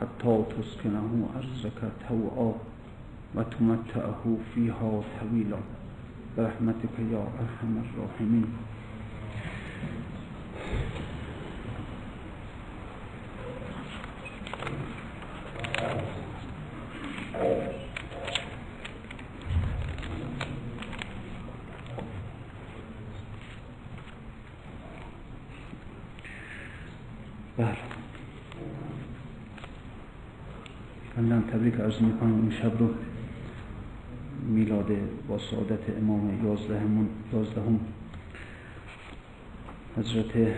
حتى 0.00 0.44
تسكنه 0.58 1.28
أرزك 1.36 1.80
توعا 2.08 2.52
وتمتعه 3.34 4.36
فيها 4.54 5.02
طويلا. 5.20 5.58
برحمتك 6.38 6.98
يا 7.12 7.22
أرحم 7.40 7.72
الراحمين. 7.84 8.46
بله 27.58 27.95
من 31.16 31.42
تبریک 31.42 31.74
عرض 31.74 32.02
می‌کنم. 32.02 32.34
این 32.34 32.50
شب 32.50 32.78
رو 32.78 32.88
میلاد 34.48 34.86
با 35.28 35.38
سعادت 35.38 35.98
امام 35.98 36.44
یازدهم 36.44 37.08
یازدهم 37.32 37.80
حضرت 39.96 40.54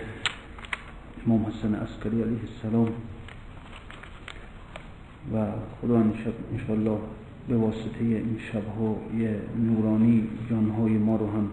امام 1.27 1.47
حسن 1.47 1.75
عسکری 1.75 2.23
علیه 2.23 2.39
السلام 2.41 2.89
و 5.35 5.47
خدا 5.81 6.05
انشاءالله 6.53 6.99
به 7.49 7.57
واسطه 7.57 8.01
این 8.01 8.39
یه 9.19 9.41
نورانی 9.59 10.29
جانهای 10.51 10.93
ما 10.93 11.17
رو 11.17 11.31
هم 11.31 11.49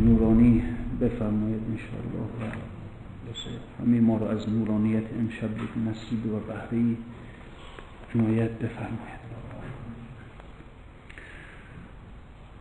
نورانی 0.00 0.62
بفرماید 1.00 1.60
انشاءالله 1.70 2.28
و 2.40 3.82
همه 3.82 4.00
ما 4.00 4.16
رو 4.16 4.24
از 4.24 4.48
نورانیت 4.48 5.04
امشب 5.20 5.50
نصیب 5.88 6.26
و 6.26 6.38
بهره 6.38 6.96
عنایت 8.14 8.50
بفرماید. 8.50 9.22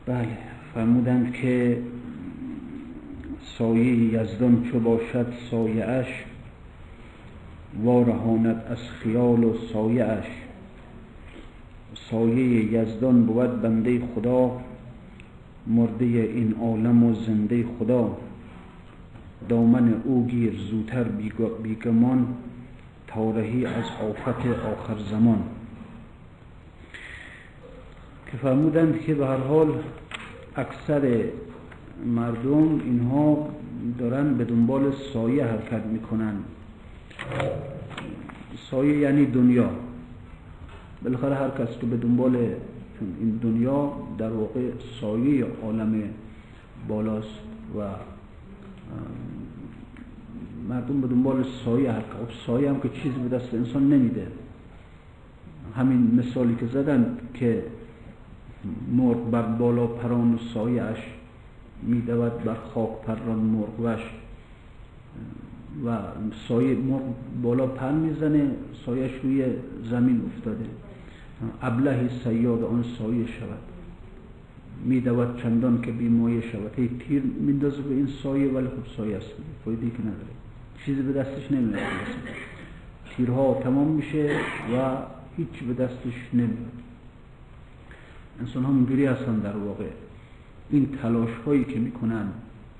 بله 0.05 0.37
فرمودند 0.73 1.33
که 1.33 1.81
سایه 3.57 4.13
یزدان 4.13 4.63
چو 4.71 4.79
باشد 4.79 5.33
سایه 5.51 5.85
اش 5.85 6.07
وارهاند 7.83 8.63
از 8.69 8.77
خیال 8.77 9.43
و 9.43 9.53
سایه 9.73 10.05
اش 10.05 10.25
سایه 11.95 12.73
یزدان 12.73 13.25
بود 13.25 13.61
بنده 13.61 14.01
خدا 14.15 14.61
مرده 15.67 16.05
این 16.05 16.55
عالم 16.61 17.03
و 17.03 17.13
زنده 17.13 17.65
خدا. 17.79 18.17
دامن 19.49 19.93
او 20.03 20.27
گیر 20.27 20.53
زودتر 20.69 21.03
بیگمان 21.63 22.27
تارهی 23.13 23.65
از 23.65 23.83
آفت 24.09 24.47
آخر 24.47 24.97
زمان. 25.09 25.43
که 28.31 28.37
فرمودند 28.37 29.01
که 29.01 29.15
به 29.15 29.27
هر 29.27 29.37
حال 29.37 29.83
اکثر 30.55 31.23
مردم 32.05 32.81
اینها 32.85 33.49
دارن 33.99 34.33
به 34.33 34.45
دنبال 34.45 34.91
سایه 35.13 35.45
حرکت 35.45 35.85
می‌کنن. 35.85 36.35
سایه 38.71 38.97
یعنی 38.97 39.25
دنیا. 39.25 39.69
بالاخره 41.03 41.35
هر 41.35 41.49
کس 41.49 41.79
که 41.81 41.85
به 41.85 41.97
دنبال 41.97 42.35
این 43.19 43.39
دنیا 43.43 43.93
در 44.17 44.29
واقع 44.29 44.61
سایه 45.01 45.45
عالم 45.63 46.03
بالاست 46.87 47.39
و 47.79 47.81
مردم 50.69 51.01
به 51.01 51.07
دنبال 51.07 51.43
سایه 51.65 51.91
حرکت 51.91 52.33
سایه 52.45 52.69
هم 52.69 52.79
که 52.79 52.89
چیزی 52.89 53.19
به 53.29 53.37
دست 53.37 53.53
انسان 53.53 53.89
نمیده. 53.89 54.27
همین 55.75 56.19
مثالی 56.19 56.55
که 56.55 56.65
زدن 56.67 57.17
که 57.33 57.63
مرغ 58.91 59.29
بر 59.29 59.41
بالا 59.41 59.87
پران 59.87 60.33
و 60.33 60.59
اش 60.59 60.97
میدود 61.83 62.43
بر 62.43 62.55
خاک 62.73 63.01
پران 63.05 63.39
مرغ 63.39 63.79
وش 63.79 64.01
و 65.85 65.97
سایه 66.47 66.75
مرغ 66.75 67.01
بالا 67.43 67.67
پر 67.67 67.91
می‌زنه 67.91 68.51
سایش 68.85 69.11
روی 69.23 69.45
زمین 69.89 70.21
افتاده. 70.25 70.65
ابلهی 71.61 72.09
سیاد 72.23 72.63
آن 72.63 72.83
سایه 72.97 73.25
شود. 73.25 73.59
میدود 74.85 75.41
چندان 75.41 75.81
که 75.81 75.91
بیمایه 75.91 76.41
شود. 76.41 76.71
هی 76.75 76.89
تیر 76.99 77.21
میندازه 77.21 77.81
به 77.81 77.93
این 77.93 78.07
سایه 78.23 78.51
ولی 78.51 78.67
خب 78.67 78.97
سایه 78.97 79.17
است. 79.17 79.29
فایده 79.65 79.89
که 79.89 80.01
نداره. 80.01 80.40
چیزی 80.85 81.01
به 81.01 81.13
دستش 81.13 81.51
نمیاد. 81.51 81.81
تیرها 83.17 83.59
تمام 83.63 83.87
میشه 83.87 84.35
و 84.73 84.97
هیچ 85.37 85.63
به 85.67 85.73
دستش 85.73 86.13
نمیاد. 86.33 86.71
انسان 88.39 88.63
ها 88.63 88.73
اینجوری 88.73 89.05
هستن 89.05 89.39
در 89.39 89.57
واقع. 89.57 89.85
این 90.69 90.97
تلاش 91.01 91.29
هایی 91.45 91.63
که 91.63 91.79
می‌کنن 91.79 92.27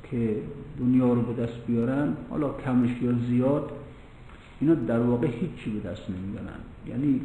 که 0.03 0.35
دنیا 0.79 1.13
رو 1.13 1.21
به 1.21 1.43
دست 1.43 1.65
بیارن 1.67 2.13
حالا 2.29 2.53
کمش 2.65 3.01
یا 3.01 3.11
زیاد 3.29 3.71
اینا 4.59 4.73
در 4.73 4.99
واقع 4.99 5.27
هیچی 5.27 5.69
به 5.69 5.89
دست 5.89 6.01
نمیارن 6.09 6.59
یعنی 6.87 7.21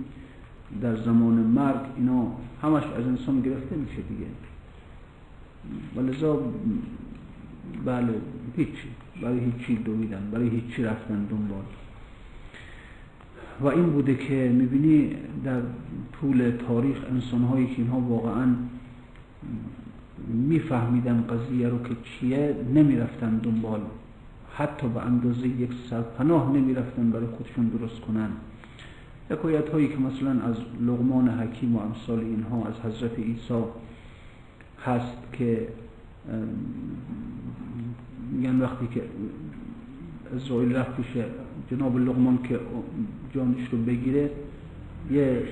در 0.83 0.97
زمان 0.97 1.35
مرگ 1.35 1.81
اینا 1.97 2.33
همش 2.63 2.83
از 2.85 3.07
انسان 3.07 3.41
گرفته 3.41 3.77
میشه 3.77 4.03
دیگه. 4.03 4.27
ولذا 5.97 6.43
بله 7.85 8.15
هیچی. 8.57 8.89
برای 9.23 9.39
هیچی 9.39 9.77
دویدن 9.77 10.31
برای 10.33 10.49
هیچی 10.49 10.83
رفتن 10.83 11.25
دنبال. 11.25 11.65
و 13.61 13.67
این 13.67 13.87
بوده 13.87 14.15
که 14.15 14.53
می‌بینی 14.55 15.17
در 15.45 15.61
طول 16.21 16.53
تاریخ 16.69 16.97
انسان 17.11 17.43
هایی 17.43 17.67
که 17.67 17.79
اینها 17.79 18.01
واقعا 18.01 18.47
میفهمیدن 20.29 21.25
قضیه 21.31 21.69
رو 21.69 21.83
که 21.83 21.97
چیه 22.05 22.57
نمی‌رفتن 22.75 23.37
دنبال. 23.37 23.81
حتی 24.55 24.89
به 24.89 25.01
اندازه 25.01 25.49
یک 25.49 25.71
سرپناه 25.91 26.53
نمی‌رفتن 26.53 27.11
برای 27.11 27.27
خودشون 27.27 27.69
درست 27.69 28.01
کنن. 28.01 28.29
حکایت 29.31 29.69
هایی 29.69 29.89
که 29.89 29.99
مثلا 29.99 30.31
از 30.31 30.57
لغمان 30.81 31.29
حکیم 31.29 31.77
و 31.77 31.79
امثال 31.79 32.19
اینها 32.19 32.67
از 32.67 32.75
حضرت 32.85 33.19
عیسی 33.19 33.63
هست 34.85 35.33
که 35.33 35.69
میگن 38.33 38.61
وقتی 38.61 38.87
که 38.95 39.03
اسرائیل 40.37 40.77
رفت 40.77 40.97
پیش 40.97 41.07
جناب 41.71 41.99
لغمان 41.99 42.39
که 42.43 42.61
جانش 43.35 43.69
رو 43.73 43.79
بگیره 43.79 44.31
یه 45.11 45.43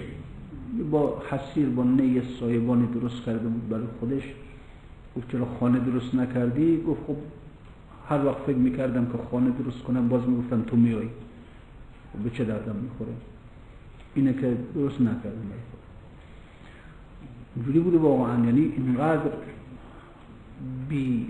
با 0.91 1.23
حسیر 1.31 1.69
با 1.69 1.85
نی 1.85 2.23
سایبانی 2.41 2.87
درست 2.87 3.25
کرده 3.27 3.49
بود 3.49 3.69
برای 3.69 3.87
خودش 4.01 4.23
گفت 5.17 5.33
چرا 5.33 5.47
خانه 5.61 5.79
درست 5.81 6.15
نکردی؟ 6.15 6.83
گفت 6.87 7.01
خب 7.07 7.17
هر 8.09 8.27
وقت 8.27 8.39
فکر 8.39 8.57
می‌کردم 8.57 9.07
که 9.07 9.19
خانه 9.31 9.51
درست 9.51 9.83
کنم 9.83 10.09
باز 10.09 10.29
می‌گفتم 10.29 10.63
تو 10.63 10.77
میایی 10.77 11.11
خب 12.13 12.19
به 12.19 12.31
چه 12.31 12.45
دردم 12.45 12.77
می‌خوره؟ 12.77 13.13
اینه 14.15 14.33
که 14.33 14.57
درست 14.75 15.01
نکردم 15.01 15.51
اینجوری 17.57 17.81
بوده 17.81 17.99
واقعا. 17.99 18.45
یعنی 18.45 18.73
اینقدر 18.77 19.31
بی 20.89 21.27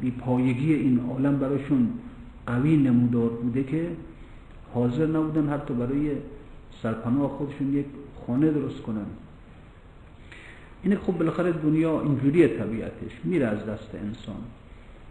بی 0.00 0.10
پایگی 0.10 0.74
این 0.74 1.00
عالم 1.10 1.38
براشون 1.38 1.88
قوی 2.46 2.76
نمودار 2.76 3.28
بوده 3.28 3.64
که 3.64 3.88
حاضر 4.74 5.06
نبودن 5.06 5.48
حتی 5.48 5.74
برای 5.74 6.10
سرپناه 6.82 7.28
خودشون 7.28 7.74
یک 7.74 7.86
خانه 8.26 8.50
درست 8.50 8.80
کنن. 8.82 9.06
اینه 10.82 10.96
خب 10.96 11.18
بالاخره 11.18 11.52
دنیا 11.52 12.00
اینجوریه 12.00 12.48
طبیعتش 12.48 13.12
میره 13.24 13.46
از 13.46 13.66
دست 13.66 13.94
انسان. 13.94 14.36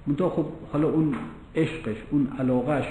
منتها 0.08 0.30
خب 0.30 0.46
حالا 0.72 0.90
اون 0.90 1.16
عشقش 1.56 1.96
اون 2.12 2.28
علاقش 2.40 2.86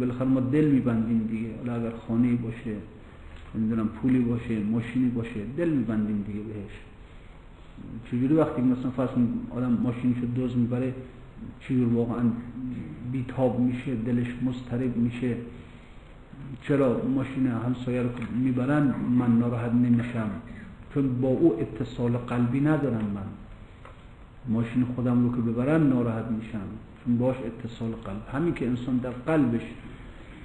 بالاخره 0.00 0.28
ما 0.28 0.40
دل 0.40 0.64
میبندیم 0.64 1.28
دیگه. 1.30 1.48
حالا 1.58 1.74
اگر 1.74 1.96
خانه 2.08 2.34
باشه 2.34 2.76
نمی‌دونم 3.54 3.88
پولی 3.88 4.18
باشه 4.18 4.58
ماشینی 4.60 5.08
باشه 5.08 5.40
دل 5.56 5.68
میبندیم 5.68 6.24
دیگه 6.26 6.40
بهش. 6.40 6.72
چجوری 8.10 8.34
وقتی 8.34 8.62
مثلا 8.62 8.90
فرض 8.90 9.08
آدم 9.50 9.78
ماشینشو 9.82 10.26
دوز 10.34 10.56
می‌بره 10.56 10.94
چجور 11.60 11.94
واقعا 11.94 12.24
بیتاب 13.12 13.60
میشه 13.60 13.94
دلش 13.94 14.26
مضطرب 14.44 14.96
میشه. 14.96 15.36
چرا 16.62 17.02
ماشین 17.14 17.46
همسایه 17.46 18.02
رو 18.02 18.08
می‌برن 18.42 18.94
من 19.18 19.38
ناراحت 19.38 19.72
نمیشم؟ 19.72 20.30
چون 20.94 21.20
با 21.20 21.28
او 21.28 21.60
اتصال 21.60 22.12
قلبی 22.12 22.60
ندارم 22.60 23.04
من. 23.14 23.26
ماشین 24.48 24.84
خودم 24.84 25.28
رو 25.28 25.36
که 25.36 25.42
ببرن 25.42 25.82
ناراحت 25.82 26.24
میشم. 26.24 26.60
چون 27.04 27.18
باش 27.18 27.36
اتصال 27.36 27.90
قلب. 27.90 28.22
همین 28.32 28.54
که 28.54 28.66
انسان 28.66 28.96
در 28.96 29.10
قلبش 29.10 29.62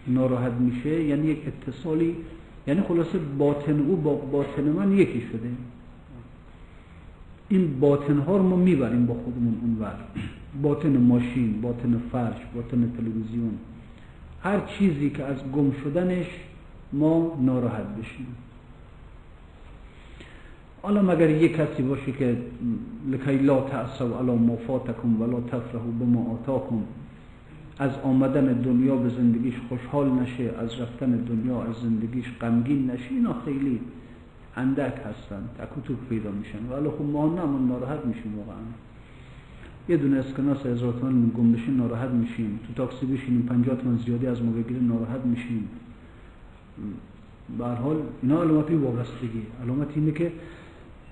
ناراحت 0.08 0.52
میشه 0.52 1.04
یعنی 1.04 1.28
یک 1.28 1.38
اتصالی 1.48 2.16
یعنی 2.68 2.82
خلاصه 2.82 3.18
باطن 3.38 3.80
او 3.80 3.96
با 3.96 4.16
باطن 4.16 4.64
من 4.64 4.92
یکی 4.92 5.22
شده. 5.22 5.50
این 7.50 7.80
باطن 7.80 8.18
ها 8.18 8.38
رو 8.38 8.44
ما 8.44 8.56
می‌بریم 8.56 9.06
با 9.06 9.14
خودمون 9.14 9.58
اونور. 9.62 9.96
باطن 10.62 10.98
ماشین 10.98 11.62
باطن 11.62 12.01
فرش 12.12 12.42
باطن 12.56 12.92
تلویزیون. 12.98 13.57
هر 14.44 14.59
چیزی 14.59 15.09
که 15.09 15.24
از 15.24 15.38
گم 15.56 15.71
شدنش 15.83 16.25
ما 16.94 17.38
ناراحت 17.42 17.86
بشیم. 18.00 18.27
حالا 20.81 21.01
مگر 21.01 21.30
یک 21.30 21.56
کسی 21.56 21.83
باشه 21.83 22.12
که 22.12 22.38
لکی 23.12 23.38
لا 23.38 23.62
تعصوا 23.62 24.19
علی 24.19 24.31
ما 24.31 24.56
فاتکم 24.56 25.21
ولا 25.21 25.39
تفرحوا 25.39 25.92
بما 26.00 26.31
آتاکم. 26.31 26.83
از 27.80 27.92
آمدن 28.03 28.45
دنیا 28.45 28.95
به 28.95 29.10
زندگیش 29.10 29.53
خوشحال 29.69 30.10
نشه 30.10 30.53
از 30.60 30.81
رفتن 30.81 31.12
دنیا 31.12 31.63
از 31.63 31.75
زندگیش 31.75 32.25
غمگین 32.42 32.92
نشه. 32.92 33.10
اینا 33.10 33.36
خیلی 33.45 33.80
اندک 34.56 34.94
هستن 35.06 35.50
تک 35.57 35.95
پیدا 36.10 36.31
میشن. 36.31 36.65
ولی 36.71 36.89
خب 36.89 37.01
ما 37.01 37.25
نه 37.25 37.68
ناراحت 37.68 38.06
میشیم 38.06 38.38
واقعا. 38.38 38.63
یه 39.89 39.98
دونه 39.98 40.18
اسکناس 40.18 40.66
هزار 40.66 40.94
تومن 40.94 41.31
گم 41.38 41.54
بشین 41.54 41.78
ناراحت 41.78 42.10
میشیم. 42.10 42.60
تو 42.68 42.74
تاکسی 42.74 43.06
بشینیم 43.06 43.42
50 43.42 43.75
تومن 43.75 43.98
زیادی 43.98 44.28
از 44.28 44.42
ما 44.44 44.51
بگیره 44.51 44.80
ناراحت 44.80 45.25
میشیم. 45.25 45.68
به 47.57 47.66
حال 47.66 48.01
اینا 48.22 48.42
علامتی 48.42 48.75
وابستگی. 48.75 49.42
علامت 49.63 49.88
اینه 49.95 50.12
که 50.12 50.31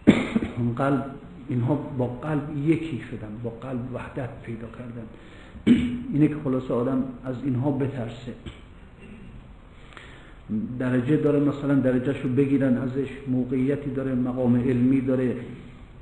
قلب 0.78 1.06
اینها 1.50 1.76
با 1.98 2.08
قلب 2.08 2.58
یکی 2.68 3.02
شدن 3.12 3.28
با 3.44 3.50
قلب 3.50 3.80
وحدت 3.94 4.30
پیدا 4.44 4.68
کردن. 4.68 5.08
اینه 6.14 6.28
که 6.28 6.36
خلاصه 6.44 6.74
آدم 6.74 7.04
از 7.26 7.36
اینها 7.44 7.72
بترسه. 7.72 8.34
درجه 10.80 11.18
داره 11.18 11.40
مثلا 11.40 11.76
درجهش 11.76 12.22
رو 12.22 12.30
بگیرن 12.30 12.78
ازش 12.78 13.08
موقعیتی 13.28 13.90
داره 13.90 14.16
مقام 14.16 14.56
علمی 14.56 15.02
داره 15.02 15.36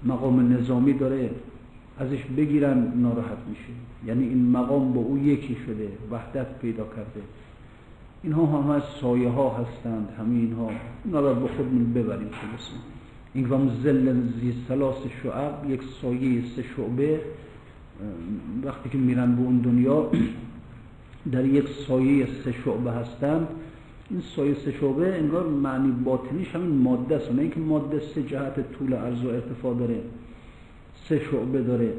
مقام 0.04 0.54
نظامی 0.54 0.94
داره. 0.94 1.30
ازش 2.00 2.24
بگیرن 2.38 2.94
ناراحت 2.96 3.38
میشه. 3.50 3.74
یعنی 4.06 4.28
این 4.28 4.52
مقام 4.52 4.94
با 4.94 5.02
او 5.02 5.18
یکی 5.18 5.58
شده 5.66 5.88
وحدت 6.12 6.60
پیدا 6.60 6.84
کرده. 6.84 7.22
اینها 8.24 8.46
هم 8.46 8.70
از 8.70 8.84
سایه 9.02 9.30
ها 9.30 9.50
هستند 9.50 10.10
همین 10.20 10.40
اینها. 10.40 10.70
اینا 11.06 11.20
رو 11.20 11.36
به 11.36 11.48
خودمون 11.48 11.94
ببریم 11.94 12.30
خلاصه 12.30 12.74
این 13.34 13.46
هم 13.46 13.70
زل 13.84 14.22
زی 14.42 14.54
سلاس 14.68 14.96
شعب 15.24 15.70
یک 15.70 15.82
سایه 16.02 16.42
سه 16.56 16.64
شعبه. 16.78 17.20
وقتی 18.64 18.90
که 18.90 18.98
میرن 18.98 19.36
به 19.36 19.42
اون 19.42 19.58
دنیا 19.58 20.12
در 21.32 21.46
یک 21.46 21.68
سایه 21.88 22.28
سه 22.44 22.52
شعبه 22.52 22.92
هستند. 22.92 23.48
این 24.10 24.22
سایه 24.36 24.54
سه 24.54 24.72
شعبه 24.72 25.16
انگار 25.16 25.48
معنی 25.48 25.92
باطنیش 25.92 26.56
همین 26.56 26.76
ماده 26.76 27.16
است. 27.16 27.32
نه 27.32 27.42
اینکه 27.42 27.60
ماده 27.60 28.00
سه 28.00 28.24
جهت 28.24 28.72
طول 28.72 28.94
عرض 28.94 29.26
و 29.26 29.28
ارتفاع 29.28 29.76
داره. 29.76 30.02
سه 31.10 31.20
شعبه 31.32 31.62
داره. 31.62 31.94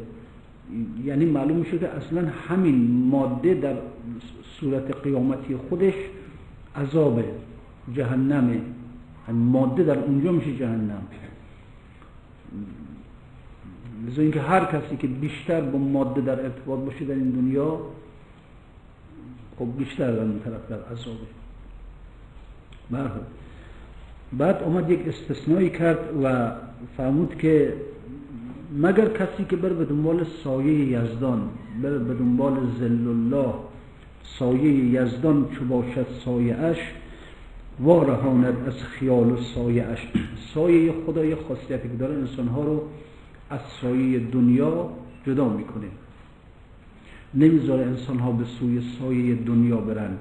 یعنی 1.04 1.24
معلوم 1.24 1.56
میشه 1.56 1.78
که 1.78 1.88
اصلا 1.88 2.28
همین 2.48 3.06
ماده 3.10 3.54
در 3.54 3.74
صورت 4.60 4.96
قیامتی 5.02 5.56
خودش 5.56 5.94
عذاب 6.76 7.24
جهنمه 7.94 8.60
ماده 9.28 9.82
در 9.82 9.98
اونجا 9.98 10.32
میشه 10.32 10.56
جهنم. 10.56 11.02
لذا 14.06 14.22
اینکه 14.22 14.40
هر 14.40 14.64
کسی 14.64 14.96
که 14.96 15.06
بیشتر 15.06 15.60
با 15.60 15.78
ماده 15.78 16.20
در 16.20 16.40
ارتباط 16.40 16.80
باشه 16.80 17.04
در 17.04 17.14
این 17.14 17.30
دنیا 17.30 17.80
خب 19.58 19.66
بیشتر 19.78 20.12
در 20.12 20.22
اون 20.22 20.40
طرف 20.44 20.68
در 20.68 20.92
عذابه 20.92 21.26
برحال 22.90 23.20
بعد 24.32 24.62
اومد 24.62 24.90
یک 24.90 25.00
استثنایی 25.08 25.70
کرد 25.70 25.98
و 26.22 26.50
فرمود 26.96 27.38
که 27.38 27.74
مگر 28.76 29.08
کسی 29.08 29.44
که 29.50 29.56
بر 29.56 29.68
به 29.68 29.84
دنبال 29.84 30.26
سایه 30.44 30.74
یزدان 30.74 31.48
بر 31.82 31.98
به 31.98 32.14
دنبال 32.14 32.56
زل 32.78 33.08
الله 33.08 33.54
سایه 34.38 34.72
یزدان 35.02 35.48
چو 35.50 35.64
باشد 35.64 36.06
سایه 36.24 36.56
اش 36.56 36.78
وارهاند 37.80 38.56
از 38.66 38.74
خیال 38.82 39.30
و 39.30 39.36
سایه 39.36 39.84
اش 39.84 40.08
سایه 40.54 40.92
خدای 41.06 41.34
خاصیتی 41.34 41.88
که 41.88 41.96
داره 41.96 42.14
انسانها 42.14 42.64
رو 42.64 42.82
از 43.50 43.60
سایه 43.80 44.18
دنیا 44.18 44.90
جدا 45.26 45.48
می‌کنه. 45.48 45.86
نمی‌ذاره 47.34 47.82
انسان 47.86 48.18
ها 48.18 48.32
به 48.32 48.44
سوی 48.44 48.82
سایه 49.00 49.34
دنیا 49.34 49.76
برن. 49.76 50.18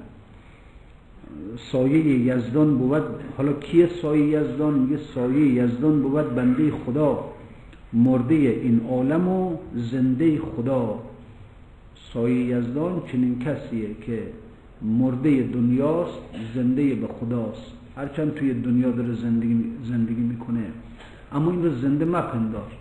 سایه 1.72 2.06
یزدان 2.06 2.78
بود 2.78 3.02
حالا 3.36 3.52
کیه 3.52 3.88
سایه 4.02 4.26
یزدان؟ 4.26 4.88
یه 4.90 4.98
سایه 5.14 5.64
یزدان 5.64 6.02
بود 6.02 6.34
بنده 6.34 6.70
خدا. 6.70 7.33
مرده 7.94 8.34
این 8.34 8.80
عالم 8.90 9.28
و 9.28 9.56
زنده 9.74 10.38
خدا. 10.38 10.98
سایه 12.12 12.44
یزدان 12.44 13.02
چنین 13.12 13.38
کسیه 13.38 13.88
که 14.06 14.22
مرده 14.82 15.42
دنیاست 15.42 16.18
زنده 16.54 16.94
به 16.94 17.06
خداست. 17.06 17.72
هرچند 17.96 18.34
توی 18.34 18.54
دنیا 18.54 18.90
داره 18.90 19.14
زندگی, 19.14 19.64
زندگی 19.84 20.20
می‌کنه. 20.20 20.64
اما 21.32 21.50
این 21.50 21.64
رو 21.64 21.74
زنده 21.74 22.04
مپندار. 22.04 22.72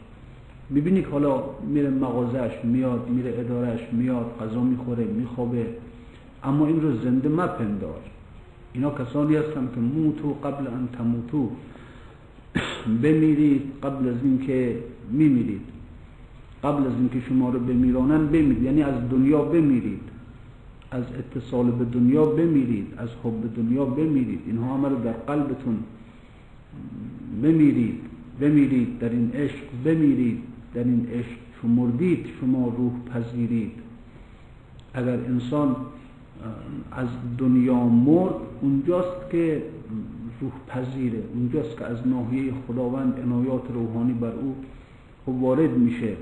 می‌بینی 0.70 1.02
که 1.02 1.08
حالا 1.08 1.44
میره 1.68 1.90
مغازش 1.90 2.52
میاد 2.64 3.10
میره 3.10 3.40
ادارش 3.40 3.80
میاد 3.92 4.38
غذا 4.40 4.64
می‌خوره 4.64 5.04
میخوابه. 5.04 5.66
اما 6.44 6.68
این 6.68 6.82
رو 6.82 6.98
زنده 6.98 7.30
مپندار. 7.30 8.00
اینا 8.74 8.92
کسانی 8.92 9.36
هستن 9.36 9.70
که 9.76 9.80
موتو 9.80 10.34
قبل 10.34 10.68
ان 10.68 10.88
تموتو. 10.98 11.50
بمیرید 13.04 13.62
قبل 13.84 14.10
از 14.10 14.16
اینکه 14.24 14.78
میمیرید. 15.12 15.62
قبل 16.64 16.88
از 16.88 16.94
اینکه 17.00 17.22
شما 17.30 17.50
رو 17.50 17.60
بمیرانن 17.60 18.28
بمیرید. 18.28 18.64
یعنی 18.64 18.84
از 18.84 19.10
دنیا 19.12 19.42
بمیرید. 19.42 20.02
از 20.92 21.04
اتصال 21.20 21.72
به 21.72 21.86
دنیا 21.86 22.26
بمیرید. 22.26 22.88
از 22.98 23.10
حب 23.24 23.56
دنیا 23.56 23.86
بمیرید. 23.86 24.40
اینها 24.46 24.78
همه 24.78 24.90
رو 24.90 25.04
در 25.04 25.12
قلبتون 25.12 25.80
بمیرید. 27.44 28.00
بمیرید. 28.42 29.00
در 29.00 29.10
این 29.10 29.32
عشق 29.34 29.64
بمیرید. 29.86 30.40
در 30.74 30.84
این 30.84 31.08
عشق 31.14 31.38
چون 31.62 31.72
مردید. 31.72 32.26
شما 32.42 32.74
روح 32.78 32.92
پذیرید. 33.14 33.72
اگر 34.94 35.18
انسان 35.18 35.76
از 36.92 37.08
دنیا 37.38 37.84
مرد 37.84 38.36
اونجاست 38.62 39.30
که 39.32 39.64
روح 40.42 40.52
پذیره. 40.68 41.24
اونجاست 41.34 41.78
که 41.78 41.86
از 41.86 42.08
ناحیه 42.08 42.54
خداوند 42.68 43.20
عنایات 43.20 43.64
روحانی 43.74 44.14
بر 44.14 44.32
او 44.32 44.56
وارد 45.28 45.72
میشه. 45.72 46.14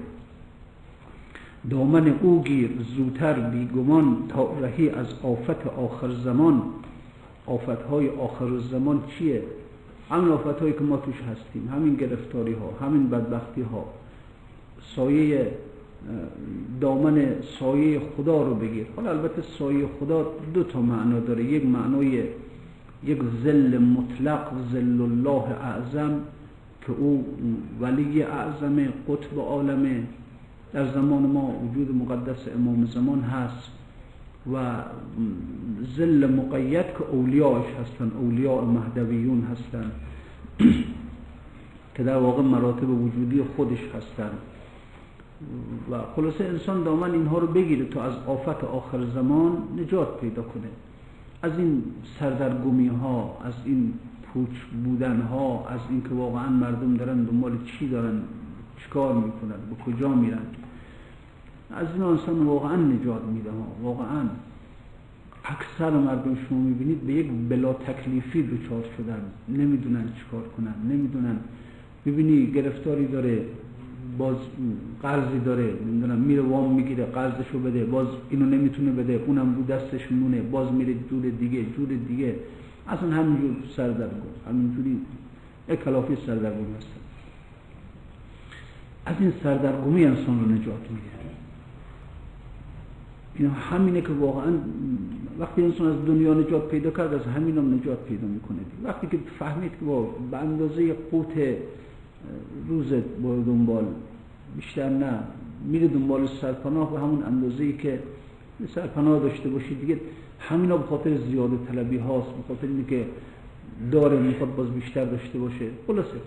دامن 1.70 2.08
او 2.22 2.44
گیر 2.44 2.70
زودتر 2.96 3.34
بیگمان 3.34 4.18
تا 4.30 4.60
رهی 4.62 4.90
از 4.90 5.08
آفت 5.24 5.68
آخر 5.68 6.10
زمان. 6.24 6.62
آفت 7.48 7.82
های 7.90 8.10
آخر 8.10 8.58
زمان 8.72 9.04
چیه؟ 9.08 9.44
همین 10.10 10.32
آفت 10.32 10.60
هایی 10.60 10.74
که 10.74 10.80
ما 10.80 10.98
توش 10.98 11.16
هستیم 11.16 11.70
همین 11.74 11.96
گرفتاری 11.96 12.54
ها 12.54 12.88
همین 12.88 13.10
بدبختی 13.10 13.62
ها 13.62 13.86
سایه 14.96 15.52
دامن 16.82 17.26
سایه 17.60 18.02
خدا 18.18 18.44
رو 18.44 18.56
بگیر. 18.56 18.86
حالا 18.96 19.10
البته 19.10 19.42
سایه 19.60 19.86
خدا 20.00 20.32
دو 20.54 20.64
تا 20.64 20.82
معنا 20.82 21.20
داره. 21.20 21.44
یک 21.44 21.66
معنای 21.66 22.24
یک 23.04 23.20
زل 23.44 23.78
مطلق 23.78 24.52
زل 24.72 25.02
الله 25.02 25.44
اعظم. 25.62 26.20
که 26.92 26.98
او 26.98 27.26
ولی 27.82 28.24
اعظم 28.24 28.86
قطب 28.86 29.40
عالمه 29.40 30.04
در 30.74 30.94
زمان 30.94 31.24
ما 31.24 31.54
وجود 31.64 31.96
مقدس 31.96 32.48
امام 32.56 32.86
زمان 32.86 33.22
هست 33.22 33.72
و 34.54 34.84
زل 35.98 36.30
مقید 36.32 36.86
که 36.86 37.04
اولیاش 37.12 37.66
هستن 37.66 38.12
اولیاء 38.22 38.66
مهدویون 38.66 39.48
هستن. 39.52 39.92
که 41.96 42.04
در 42.04 42.18
واقع 42.18 42.44
مراتب 42.44 42.90
وجودی 42.90 43.44
خودش 43.56 43.80
هستن. 43.96 44.32
و 45.92 45.98
خلاصه 46.16 46.44
انسان 46.44 46.84
دامن 46.84 47.12
اینها 47.12 47.38
رو 47.38 47.48
بگیره 47.48 47.86
تا 47.86 48.04
از 48.04 48.14
آفت 48.28 48.64
آخر 48.64 49.06
زمان 49.06 49.58
نجات 49.78 50.20
پیدا 50.20 50.42
کنه. 50.42 50.68
از 51.42 51.52
این 51.60 51.84
سردرگمی 52.20 52.88
ها 52.88 53.38
از 53.44 53.54
این 53.66 53.94
پوچ 54.34 54.50
بودن 54.84 55.22
ها 55.22 55.68
از 55.68 55.80
اینکه 55.90 56.10
واقعا 56.10 56.50
مردم 56.50 56.94
دارن 56.94 57.24
دنبال 57.24 57.52
چی 57.66 57.90
دارن 57.90 58.22
چیکار 58.84 59.16
می‌کنن 59.16 59.60
به 59.70 59.92
کجا 59.92 60.10
میرن؟ 60.10 60.46
از 61.72 61.88
این 61.94 62.02
انسان 62.04 62.44
واقعا 62.44 62.76
نجات 62.76 63.22
میده 63.34 63.52
ها 63.52 63.68
واقعا. 63.82 64.24
اکثر 65.46 65.90
مردم 65.90 66.38
شما 66.50 66.60
می‌بینید 66.60 67.02
به 67.02 67.14
یک 67.14 67.28
بلا 67.50 67.74
تکلیفی 67.74 68.44
دچار 68.44 68.84
شدن 68.98 69.22
نمی‌دونن 69.50 70.04
چیکار 70.04 70.44
کنن 70.58 70.74
نمی‌دونن. 70.90 71.36
می‌بینی 72.06 72.52
گرفتاری 72.52 73.08
داره 73.08 73.46
باز 74.18 74.36
قرضی 75.02 75.40
داره 75.40 75.74
نمی‌دونم 75.88 76.18
میره 76.18 76.42
وام 76.42 76.74
می‌گیره 76.74 77.06
قرضشو 77.06 77.60
بده 77.60 77.86
باز 77.86 78.08
اینو 78.30 78.46
نمی‌تونه 78.46 78.92
بده 78.92 79.14
اونم 79.28 79.56
رو 79.56 79.64
دستش 79.64 80.12
مونه 80.12 80.42
باز 80.42 80.72
میره 80.72 80.96
جور 81.10 81.30
دیگه 81.30 81.66
جور 81.78 81.88
دیگه. 82.08 82.36
اصلا 82.92 83.10
همینجور 83.10 83.56
سردرگم 83.76 84.16
همینجوری 84.50 85.02
یک 85.70 85.84
کلافی 85.84 86.18
سردرگم 86.26 86.76
هست 86.78 86.88
از 89.06 89.16
این 89.20 89.34
سردرگمی 89.44 90.06
انسان 90.06 90.40
رو 90.40 90.46
نجات 90.46 90.82
میده. 90.90 91.12
این 93.36 93.50
همینه 93.50 94.02
که 94.02 94.14
واقعا 94.14 94.54
وقتی 95.40 95.64
انسان 95.64 95.88
از 95.88 96.06
دنیا 96.06 96.34
نجات 96.34 96.68
پیدا 96.68 96.92
کرد 96.92 97.14
از 97.14 97.26
همین 97.26 97.58
هم 97.58 97.74
نجات 97.74 98.00
پیدا 98.06 98.28
می‌کنه. 98.28 98.58
وقتی 98.84 99.08
که 99.08 99.20
فهمید 99.40 99.72
که 99.72 99.86
با 99.86 100.02
به 100.32 100.38
اندازه 100.38 100.94
قوت 100.94 101.58
روزت 102.68 103.08
با 103.24 103.36
دنبال 103.36 103.86
بیشتر 104.56 104.90
نه 104.90 105.20
میره 105.66 105.88
دنبال 105.88 106.28
سرپناه 106.28 106.92
به 106.92 107.00
همون 107.00 107.24
اندازه 107.24 107.74
که 107.74 108.00
سرپناه 108.68 109.20
داشته 109.20 109.50
باشید. 109.50 109.82
دیگه 109.82 110.00
همینا 110.40 110.78
به 110.78 110.88
خاطر 110.88 111.18
زیاده 111.18 111.58
طلبی 111.68 111.98
هاست 111.98 112.28
به 112.28 112.44
خاطر 112.48 112.68
اینه 112.68 112.86
که 112.86 113.06
داره 113.92 114.20
می‌خواد 114.20 114.56
باز 114.56 114.68
بیشتر 114.68 115.06
داشته 115.06 115.40
باشه. 115.40 115.66
خلاصه. 115.88 116.18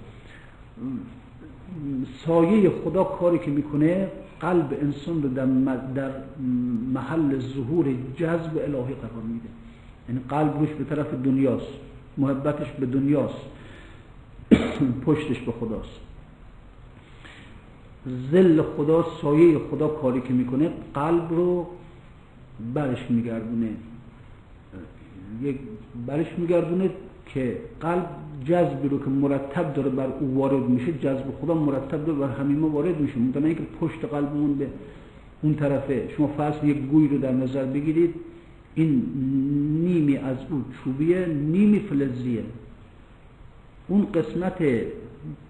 سایه 2.27 2.71
خدا 2.85 3.05
کاری 3.05 3.39
که 3.39 3.51
می‌کنه 3.51 4.09
قلب 4.41 4.79
انسان 4.83 5.23
رو 5.23 5.29
در 5.95 6.11
محل 6.95 7.39
ظهور 7.39 7.87
جذب 8.17 8.57
الهی 8.57 8.95
قرار 8.95 9.23
میده. 9.29 9.49
یعنی 10.09 10.21
قلب 10.29 10.59
روش 10.59 10.69
به 10.69 10.85
طرف 10.85 11.15
دنیاست. 11.15 11.73
محبتش 12.19 12.71
به 12.71 12.87
دنیاست. 12.87 13.45
پشتش 15.07 15.41
به 15.41 15.53
خداست. 15.53 16.01
زل 18.33 18.63
خدا 18.63 19.07
سایه 19.23 19.59
خدا 19.71 19.89
کاری 19.89 20.21
که 20.21 20.33
می‌کنه 20.33 20.71
قلب 20.95 21.31
رو 21.31 21.67
برش 22.75 23.11
میگردونه. 23.11 23.69
یک 25.43 25.57
برش 26.07 26.27
میگردونه 26.39 26.91
که 27.27 27.59
قلب 27.81 28.09
جذبی 28.45 28.89
رو 28.89 28.99
که 28.99 29.11
مرتب 29.11 29.75
داره 29.75 29.91
بر 29.91 30.07
او 30.21 30.35
وارد 30.35 30.69
میشه 30.69 30.93
جذب 30.93 31.25
خدا 31.41 31.55
مرتب 31.55 32.05
داره 32.05 32.19
بر 32.19 32.29
همین 32.29 32.59
ما 32.59 32.69
وارد 32.69 33.01
میشه. 33.01 33.19
ممکنه 33.19 33.47
اینکه 33.47 33.63
پشت 33.81 34.05
قلبمون 34.05 34.55
به 34.55 34.67
اون 35.43 35.55
طرفه. 35.55 36.09
شما 36.17 36.27
فرض 36.27 36.65
یک 36.65 36.77
گوی 36.77 37.09
رو 37.09 37.19
در 37.19 37.33
نظر 37.33 37.65
بگیرید. 37.65 38.15
این 38.75 39.03
نیمی 39.85 40.17
از 40.17 40.37
او 40.51 40.65
چوبیه 40.85 41.27
نیمی 41.27 41.81
فلزیه. 41.81 42.43
اون 43.89 44.07
قسمت 44.13 44.63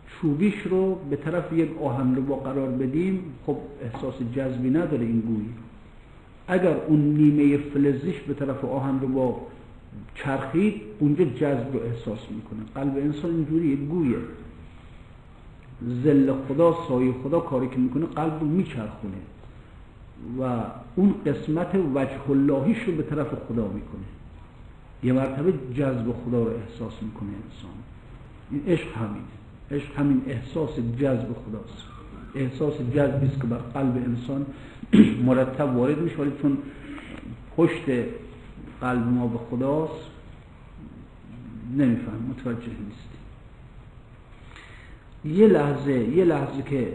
چوبیش 0.07 0.63
رو 0.71 0.99
به 1.11 1.17
طرف 1.17 1.53
یک 1.53 1.69
با 2.29 2.37
قرار 2.37 2.69
بدیم. 2.69 3.21
خب 3.47 3.57
احساس 3.83 4.15
جذبی 4.37 4.71
نداره 4.71 5.05
این 5.05 5.21
گوی. 5.21 5.45
اگر 6.49 6.77
اون 6.87 7.01
نیمه 7.01 7.57
فلزیش 7.57 8.21
به 8.21 8.35
طرف 8.35 8.65
آهن 8.65 9.01
رو 9.01 9.09
با 9.09 9.41
چرخید 10.15 10.83
اونجا 10.99 11.25
جذب 11.25 11.73
رو 11.73 11.81
احساس 11.83 12.19
می‌کنه. 12.31 12.61
قلب 12.75 12.97
انسان 12.97 13.31
اینجوری 13.31 13.77
گویه. 13.77 14.19
زل 16.05 16.35
خدا 16.49 16.79
سایه 16.89 17.13
خدا 17.13 17.41
کاری 17.41 17.69
که 17.69 17.77
می‌کنه 17.77 18.07
قلب 18.07 18.41
رو 18.41 18.47
میچرخونه. 18.47 19.17
و 20.41 20.63
اون 20.97 21.15
قسمت 21.27 21.75
وجه 21.95 22.31
اللهیش 22.31 22.79
رو 22.83 22.93
به 22.95 23.03
طرف 23.03 23.27
خدا 23.27 23.69
می‌کنه. 23.69 24.05
یه 25.03 25.13
مرتبه 25.13 25.53
جذب 25.75 26.13
خدا 26.13 26.43
رو 26.45 26.51
احساس 26.51 27.03
می‌کنه 27.03 27.29
انسان. 27.29 27.71
این 28.51 28.63
عشق 28.67 28.97
همینه 28.97 29.25
عشق 29.71 29.99
همین 29.99 30.23
احساس 30.27 30.71
جذب 30.99 31.27
خداست. 31.33 31.94
احساس 32.35 32.75
جذبی 32.95 33.27
است 33.27 33.41
که 33.41 33.47
بر 33.47 33.57
قلب 33.57 33.97
انسان 33.97 34.47
مرتب 35.27 35.77
وارد 35.77 35.99
میشه. 35.99 36.17
ولی 36.17 36.33
چون 36.43 36.59
پشت 37.57 37.85
قلب 38.81 39.07
ما 39.07 39.27
به 39.27 39.39
خداست 39.39 40.11
نمیفهم 41.77 42.19
متوجه 42.31 42.67
نیست 42.87 43.09
یه 45.39 45.47
لحظه 45.47 45.93
یه 45.93 46.25
لحظه 46.25 46.63
که 46.63 46.89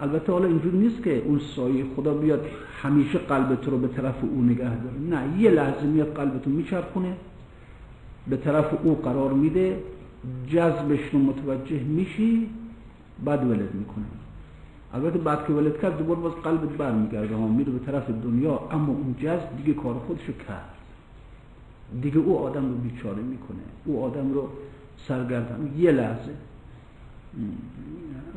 البته 0.00 0.32
حالا 0.32 0.46
اینجور 0.46 0.72
نیست 0.72 1.02
که 1.02 1.22
اون 1.24 1.38
سایه 1.38 1.84
خدا 1.96 2.14
بیاد 2.14 2.46
همیشه 2.82 3.18
قلبت 3.18 3.68
رو 3.68 3.78
به 3.78 3.88
طرف 3.88 4.14
او 4.22 4.42
نگه 4.42 4.58
داره. 4.58 4.98
نه 5.10 5.40
یه 5.40 5.50
لحظه 5.50 5.86
میاد 5.86 6.14
قلبتو 6.14 6.50
میچرخونه 6.50 7.16
به 8.28 8.36
طرف 8.36 8.74
او 8.82 8.94
قرار 8.94 9.32
میده 9.32 9.82
جذبش 10.48 11.00
رو 11.12 11.18
متوجه 11.18 11.80
میشی 11.82 12.48
بعد 13.24 13.44
ولد 13.50 13.74
می‌کنه. 13.74 14.04
البته 14.96 15.18
بعد 15.18 15.46
که 15.46 15.52
ولد 15.52 15.80
کرد 15.80 15.98
دوباره 15.98 16.20
باز 16.20 16.32
قلبت 16.32 16.68
برمیگرده 16.68 17.34
ها 17.34 17.48
میره 17.48 17.72
به 17.72 17.86
طرف 17.86 18.10
دنیا 18.10 18.60
اما 18.70 18.92
اون 18.92 19.14
جذب 19.22 19.56
دیگه 19.56 19.74
کار 19.74 19.94
خودشو 19.94 20.32
کرد. 20.48 20.74
دیگه 22.02 22.18
او 22.18 22.38
آدم 22.38 22.68
رو 22.68 22.74
بیچاره 22.74 23.22
می‌کنه. 23.22 23.58
او 23.84 24.04
آدم 24.04 24.32
رو 24.32 24.48
سرگردن 25.08 25.72
یه 25.78 25.90
لحظه. 25.90 26.30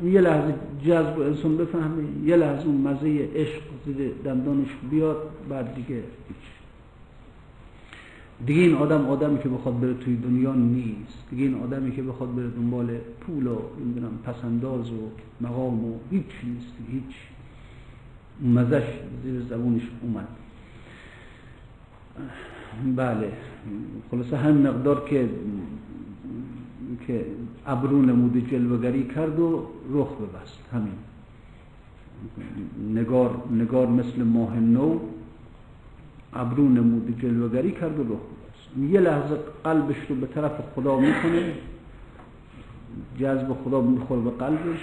یه 0.04 0.20
لحظه 0.20 0.54
جذب 0.86 1.18
و 1.18 1.22
انسان 1.22 1.56
بفهمه 1.56 2.04
یه 2.24 2.36
لحظه 2.36 2.66
اون 2.66 2.80
مزه 2.80 3.28
عشق 3.34 3.62
زیر 3.86 4.12
دندانش 4.24 4.68
بیاد 4.90 5.30
بعد 5.48 5.74
دیگه 5.74 5.94
هیچ. 5.94 6.59
دیگه 8.46 8.60
این 8.60 8.74
آدم 8.74 9.06
آدمی 9.06 9.38
که 9.38 9.48
بخواد 9.48 9.80
بره 9.80 9.94
توی 9.94 10.16
دنیا 10.16 10.54
نیست. 10.54 11.24
دیگه 11.30 11.44
این 11.44 11.54
آدمی 11.54 11.92
که 11.92 12.02
بخواد 12.02 12.34
بره 12.34 12.48
دنبال 12.48 12.98
پول 13.20 13.46
و 13.46 13.58
نمی‌دونم 13.80 14.18
پسنداز 14.24 14.90
و 14.90 15.10
مقام 15.40 15.84
و 15.84 15.94
هیچ 16.10 16.24
نیست. 16.44 16.72
هیچ. 16.92 17.16
مزش 18.54 18.82
زیر 19.24 19.40
زبونش 19.40 19.82
اومد. 20.02 20.28
بله. 22.96 23.32
خلاصه 24.10 24.36
هم 24.36 24.56
مقدار 24.56 25.04
که 25.08 25.28
که 27.06 27.26
ابرو 27.66 28.02
نمود 28.02 28.50
جلوگری 28.50 29.04
کرد 29.14 29.40
و 29.40 29.66
رخ 29.92 30.08
ببست. 30.08 30.58
همین. 30.72 30.92
نگار, 33.00 33.42
نگار 33.52 33.86
مثل 33.86 34.22
ماه 34.22 34.60
نو. 34.60 34.98
ابرو 36.34 36.68
نمود 36.68 37.20
جلوگری 37.22 37.72
کرد 37.72 37.98
و 37.98 38.02
رخ 38.02 38.20
یه 38.90 39.00
لحظه 39.00 39.38
قلبش 39.64 39.96
رو 40.08 40.16
به 40.16 40.26
طرف 40.26 40.52
خدا 40.74 40.98
می‌کنه. 40.98 41.54
جذب 43.18 43.56
خدا 43.64 43.80
می‌خوره 43.80 44.20
به 44.20 44.30
قلبش. 44.30 44.80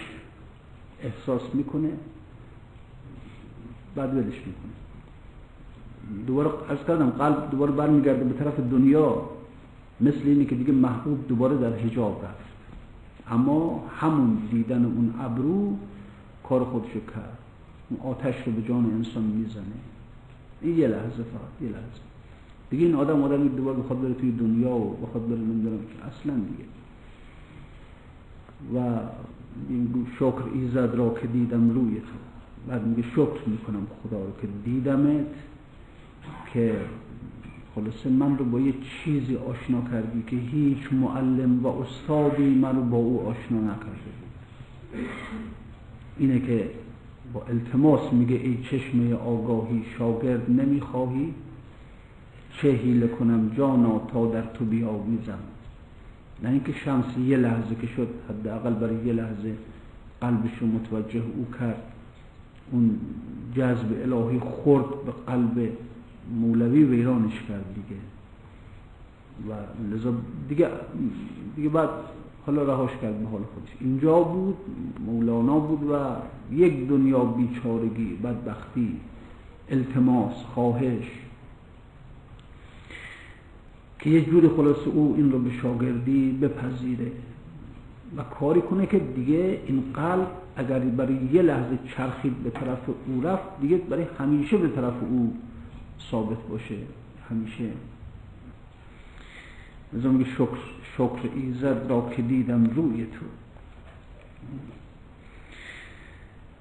احساس 1.04 1.42
می‌کنه. 1.54 1.90
بعد 3.96 4.14
ولش 4.14 4.26
می‌کنه. 4.26 4.78
دوباره 6.28 6.50
از 6.70 6.78
کردم 6.88 7.10
قلب 7.10 7.52
دوباره 7.52 7.72
برمیگرده 7.72 8.24
به 8.24 8.44
طرف 8.44 8.60
دنیا. 8.60 9.30
مثل 10.02 10.22
اینه 10.26 10.46
که 10.46 10.56
دیگه 10.56 10.74
محبوب 10.74 11.28
دوباره 11.28 11.58
در 11.58 11.74
حجاب 11.74 12.26
رفت. 12.26 12.48
اما 13.30 13.84
همون 13.98 14.38
دیدن 14.52 14.86
اون 14.86 15.14
ابرو 15.20 15.78
کار 16.50 16.64
خودشو 16.64 17.00
کرد. 17.00 17.38
اون 17.90 18.12
آتش 18.12 18.36
رو 18.46 18.52
به 18.52 18.62
جان 18.62 18.86
انسان 18.86 19.24
می‌زنه. 19.24 19.64
این 20.62 20.78
یه 20.78 20.88
لحظه 20.88 21.24
فقط 21.24 21.62
یه 21.62 21.68
لحظه. 21.68 22.02
دیگه 22.70 22.86
این 22.86 22.96
آدم 22.96 23.24
آدمی 23.24 23.50
دوباره 23.50 23.78
بخواد 23.78 24.02
بره 24.02 24.14
توی 24.14 24.32
دنیا 24.32 24.70
و 24.70 24.96
بخواد 24.96 25.28
بره 25.28 25.38
نمی‌دونم 25.38 25.80
اصلا 26.08 26.34
دیگه. 26.34 26.70
و 28.76 29.00
این 29.70 30.08
شکر 30.16 30.44
ایزد 30.54 30.96
را 30.96 31.14
که 31.22 31.28
دیدم 31.28 31.70
روی 31.70 31.96
تو. 31.96 32.08
بعد 32.68 32.88
میگه 32.88 33.04
شکر 33.10 33.48
می‌کنم 33.48 33.88
خدا 34.04 34.18
رو 34.18 34.32
که 34.42 34.48
دیدمت 34.66 35.26
که 36.54 36.76
خلاصه 37.76 38.10
من 38.10 38.38
رو 38.38 38.46
با 38.46 38.60
یه 38.60 38.74
چیزی 39.04 39.36
آشنا 39.36 39.82
کردی 39.92 40.24
که 40.28 40.36
هیچ 40.36 40.94
معلم 40.94 41.66
و 41.66 41.68
استادی 41.68 42.50
من 42.50 42.76
رو 42.76 42.82
با 42.82 42.98
او 42.98 43.28
آشنا 43.28 43.62
نکرده 43.62 43.90
بود. 43.90 45.06
اینه 46.18 46.40
که 46.40 46.70
با 47.34 47.42
التماس 47.50 48.14
میگه 48.14 48.36
ای 48.36 48.58
چشمه 48.64 49.14
آگاهی 49.14 49.86
شاگرد 49.98 50.52
نمی‌خواهی؟ 50.52 51.34
چه 52.62 52.72
حیله 52.72 53.08
کنم 53.08 53.52
جانا 53.58 54.00
تا 54.14 54.26
در 54.26 54.42
تو 54.42 54.66
بیاویزم 54.66 55.40
نه 56.44 56.50
اینکه 56.50 56.74
شمس 56.74 57.06
یه 57.28 57.38
لحظه 57.38 57.76
که 57.82 57.88
شد 57.88 58.08
حداقل 58.30 58.74
برای 58.74 59.06
یه 59.06 59.14
لحظه 59.14 59.54
قلبش 60.22 60.58
رو 60.62 60.68
متوجه 60.68 61.24
او 61.38 61.48
کرد. 61.60 61.82
اون 62.72 63.00
جذب 63.56 64.14
الهی 64.14 64.40
خورد 64.40 65.06
به 65.06 65.12
قلب 65.28 65.72
مولوی 66.40 66.84
ویرانش 66.84 67.42
کرد 67.48 67.66
دیگه. 67.76 68.02
و 69.50 69.54
لذا 69.96 70.14
دیگه 70.50 70.70
دیگه 71.56 71.70
بعد 71.70 71.90
حالا 72.48 72.64
رهاش 72.64 72.92
کرد 73.02 73.20
به 73.20 73.30
حال 73.30 73.42
خودش. 73.42 73.70
اینجا 73.80 74.20
بود 74.20 74.58
مولانا 75.06 75.60
بود 75.60 75.92
و 75.92 75.96
یک 76.56 76.88
دنیا 76.88 77.24
بیچارگی 77.24 78.18
بدبختی 78.24 79.00
التماس 79.70 80.34
خواهش. 80.34 81.12
که 84.00 84.10
یه 84.10 84.26
جوری 84.26 84.48
خلاص 84.48 84.88
او 84.88 85.14
این 85.18 85.32
رو 85.32 85.40
به 85.40 85.52
شاگردی 85.52 86.32
بپذیره. 86.32 87.12
و 88.18 88.24
کاری 88.24 88.62
کنه 88.62 88.86
که 88.86 89.00
دیگه 89.00 89.62
این 89.68 89.84
قلب 89.94 90.28
اگر 90.56 90.80
برای 90.80 91.18
یه 91.34 91.42
لحظه 91.42 91.78
چرخید 91.98 92.34
به 92.44 92.50
طرف 92.50 92.90
او 93.08 93.22
رفت 93.22 93.62
دیگه 93.62 93.78
برای 93.78 94.06
همیشه 94.20 94.58
به 94.58 94.68
طرف 94.68 95.04
او 95.12 95.34
ثابت 96.12 96.38
باشه. 96.50 96.76
همیشه. 97.30 97.64
مثلا 99.94 100.12
میگه 100.12 100.30
شکر 100.30 100.58
شکر 100.98 101.30
ایزد 101.36 101.86
را 101.90 102.10
که 102.16 102.22
دیدم 102.22 102.64
روی 102.76 103.06
تو. 103.06 103.26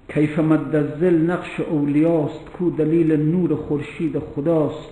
کیف 0.08 0.38
مد 0.38 1.00
زل 1.00 1.30
نقش 1.30 1.60
اولیاست 1.60 2.44
کو 2.58 2.70
دلیل 2.70 3.12
نور 3.12 3.54
خورشید 3.54 4.18
خداست. 4.18 4.90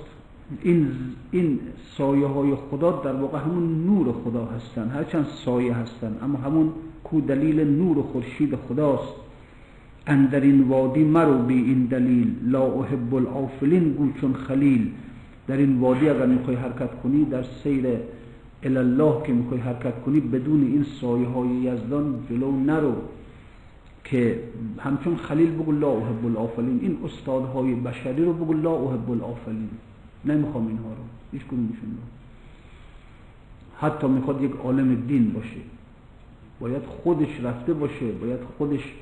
این 0.62 0.88
این 1.30 1.60
سایه 1.96 2.26
های 2.26 2.54
خدا 2.54 2.90
در 3.04 3.12
واقع 3.12 3.38
همون 3.38 3.86
نور 3.86 4.12
خدا 4.12 4.44
هستن. 4.44 4.88
هرچند 4.88 5.26
سایه 5.26 5.74
هستن 5.74 6.16
اما 6.22 6.38
همون 6.38 6.72
کو 7.04 7.20
دلیل 7.20 7.60
نور 7.60 8.02
خورشید 8.02 8.56
خداست. 8.56 9.14
اندر 10.06 10.40
این 10.40 10.62
وادی 10.62 11.04
مرو 11.04 11.38
بی 11.38 11.54
این 11.54 11.84
دلیل. 11.84 12.34
لا 12.42 12.72
احب 12.72 13.14
الافلین 13.14 13.92
گو 13.92 14.12
چون 14.20 14.34
خلیل. 14.34 14.90
در 15.46 15.56
این 15.56 15.80
وادی 15.80 16.08
اگر 16.08 16.26
می‌خوای 16.26 16.56
حرکت 16.56 17.00
کنی 17.02 17.24
در 17.24 17.42
سیر 17.42 17.86
الله 18.64 19.22
که 19.26 19.32
می‌خوای 19.32 19.60
حرکت 19.60 20.02
کنی 20.02 20.20
بدون 20.20 20.62
این 20.62 20.84
سایه 21.00 21.28
های 21.28 21.48
یزدان 21.48 22.24
جلو 22.30 22.50
نرو 22.50 22.94
که 24.04 24.40
همچون 24.78 25.16
خلیل 25.16 25.50
بگو 25.50 25.72
لا 25.72 25.90
احب 25.90 26.26
الافلین 26.26 26.78
این 26.82 26.98
استادهای 27.04 27.74
بشری 27.74 28.24
رو 28.24 28.32
بگو 28.32 28.52
لا 28.52 28.74
احب 28.74 29.10
الافلین 29.10 29.68
نمی‌خوام 30.24 30.66
اینها 30.66 30.88
رو. 30.88 31.04
هیچ 31.32 31.42
کدومشون 31.42 31.90
رو. 31.90 32.02
حتی 33.80 34.06
می‌خواد 34.06 34.42
یک 34.42 34.52
عالم 34.64 34.94
دین 34.94 35.32
باشه. 35.32 35.60
باید 36.60 36.82
خودش 36.82 37.40
رفته 37.42 37.74
باشه 37.74 38.12
باید 38.12 38.40
خودش 38.58 38.92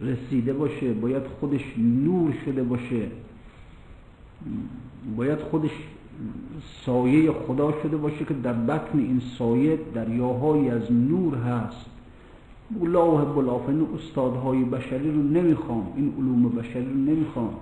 رسیده 0.00 0.52
باشه 0.52 0.92
باید 0.92 1.22
خودش 1.40 1.64
نور 1.78 2.34
شده 2.44 2.62
باشه. 2.62 3.06
باید 5.16 5.38
خودش 5.38 5.70
سایه 6.86 7.32
خدا 7.32 7.72
شده 7.82 7.96
باشه 7.96 8.24
که 8.24 8.34
در 8.34 8.52
بطن 8.52 8.98
این 8.98 9.22
سایه 9.38 9.78
دریاهایی 9.94 10.68
از 10.68 10.92
نور 10.92 11.34
هست. 11.34 11.86
الله 12.82 13.24
بلافن 13.24 13.86
استادهای 13.94 14.64
بشری 14.64 15.10
رو 15.10 15.22
نمی‌خوام 15.22 15.92
این 15.96 16.14
علوم 16.18 16.48
بشری 16.48 16.84
رو 16.84 16.94
نمی‌خوام. 16.94 17.54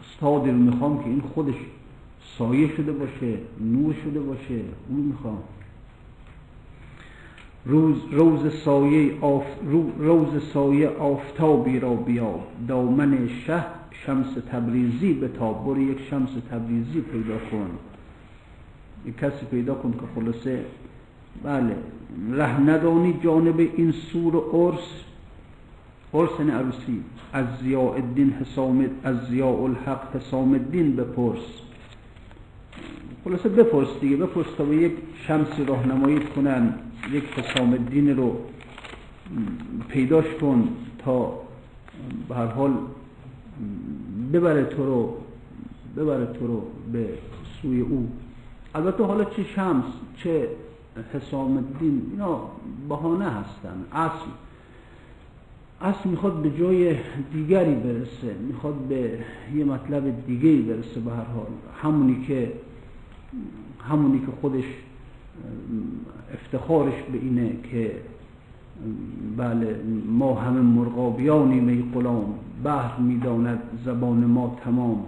استادی 0.00 0.50
رو 0.50 0.56
می‌خوام 0.56 0.98
که 0.98 1.08
این 1.08 1.22
خودش 1.34 1.54
سایه 2.38 2.76
شده 2.76 2.92
باشه 2.92 3.38
نور 3.60 3.94
شده 4.04 4.20
باشه 4.20 4.60
اون 4.88 5.00
می‌خوام. 5.00 5.38
روز 7.64 7.96
روز 8.10 8.52
سایه 8.64 9.20
آف 9.20 9.44
روز 9.98 10.42
سایه 10.54 10.88
آفتابی 10.88 11.80
را 11.80 11.94
بیاب 11.94 12.46
دامن 12.68 13.28
شه 13.46 13.64
شمس 14.06 14.26
تبریزی 14.52 15.12
به 15.12 15.28
برو 15.28 15.80
یک 15.80 15.98
شمس 16.10 16.30
تبریزی 16.50 17.00
پیدا 17.00 17.38
کن. 17.50 17.70
یک 19.06 19.18
کسی 19.18 19.46
پیدا 19.50 19.74
کن 19.74 19.92
که 19.92 20.20
خلاصه 20.20 20.64
بله 21.42 21.76
ره 22.32 22.60
ندانی 22.60 23.14
جانب 23.24 23.60
این 23.76 23.92
سور 23.92 24.34
عرس. 24.52 24.88
عرس 26.14 26.40
عروسی. 26.40 27.02
از 27.32 27.46
زیاء 27.62 27.92
الدین 27.94 28.30
حسام 28.30 28.90
از 29.04 29.16
زیاء 29.28 29.64
الحق 29.64 30.16
حسام 30.16 30.52
الدین 30.52 30.96
بپرس. 30.96 31.62
خلاصه 33.24 33.48
بپرس 33.48 33.88
دیگه 34.00 34.16
بپرس 34.16 34.46
تا 34.58 34.64
به 34.64 34.76
یک 34.76 34.92
شمسی 35.26 35.64
راهنمایی 35.64 36.20
کنن 36.20 36.74
یک 37.12 37.24
حسام 37.24 37.72
الدین 37.72 38.16
رو 38.16 38.36
پیداش 39.88 40.24
کن 40.40 40.68
تا 40.98 41.32
به 42.28 42.34
هر 42.34 42.46
حال 42.46 42.72
ببره 44.32 44.64
تو 44.64 44.86
رو 44.86 45.16
ببره 45.96 46.26
تو 46.26 46.46
رو 46.46 46.62
به 46.92 47.08
سوی 47.62 47.80
او. 47.80 48.08
البته 48.74 49.04
حالا 49.04 49.24
چه 49.24 49.44
شمس 49.44 49.84
چه 50.16 50.48
حسام 51.12 51.56
الدین 51.56 52.02
اینا 52.10 52.40
بهانه 52.88 53.24
هستن. 53.24 53.84
اصل 53.92 54.26
اصل 55.80 56.08
می‌خواد 56.08 56.42
به 56.42 56.50
جای 56.58 56.96
دیگری 57.32 57.74
برسه 57.74 58.34
می‌خواد 58.48 58.74
به 58.74 59.18
یه 59.54 59.64
مطلب 59.64 60.26
دیگه 60.26 60.56
برسه 60.56 61.00
به 61.00 61.10
هر 61.10 61.24
حال. 61.24 61.46
همونی 61.82 62.24
که 62.26 62.52
همونی 63.88 64.18
که 64.18 64.32
خودش 64.40 64.64
افتخارش 66.34 67.02
به 67.12 67.18
اینه 67.18 67.52
که 67.72 67.92
بله 69.36 69.80
ما 70.18 70.34
همه 70.34 70.60
مرغابیانیم 70.60 71.68
ای 71.68 71.84
غلام. 71.94 72.34
بحر 72.64 73.00
می‌داند 73.00 73.58
زبان 73.84 74.24
ما 74.24 74.56
تمام. 74.64 75.04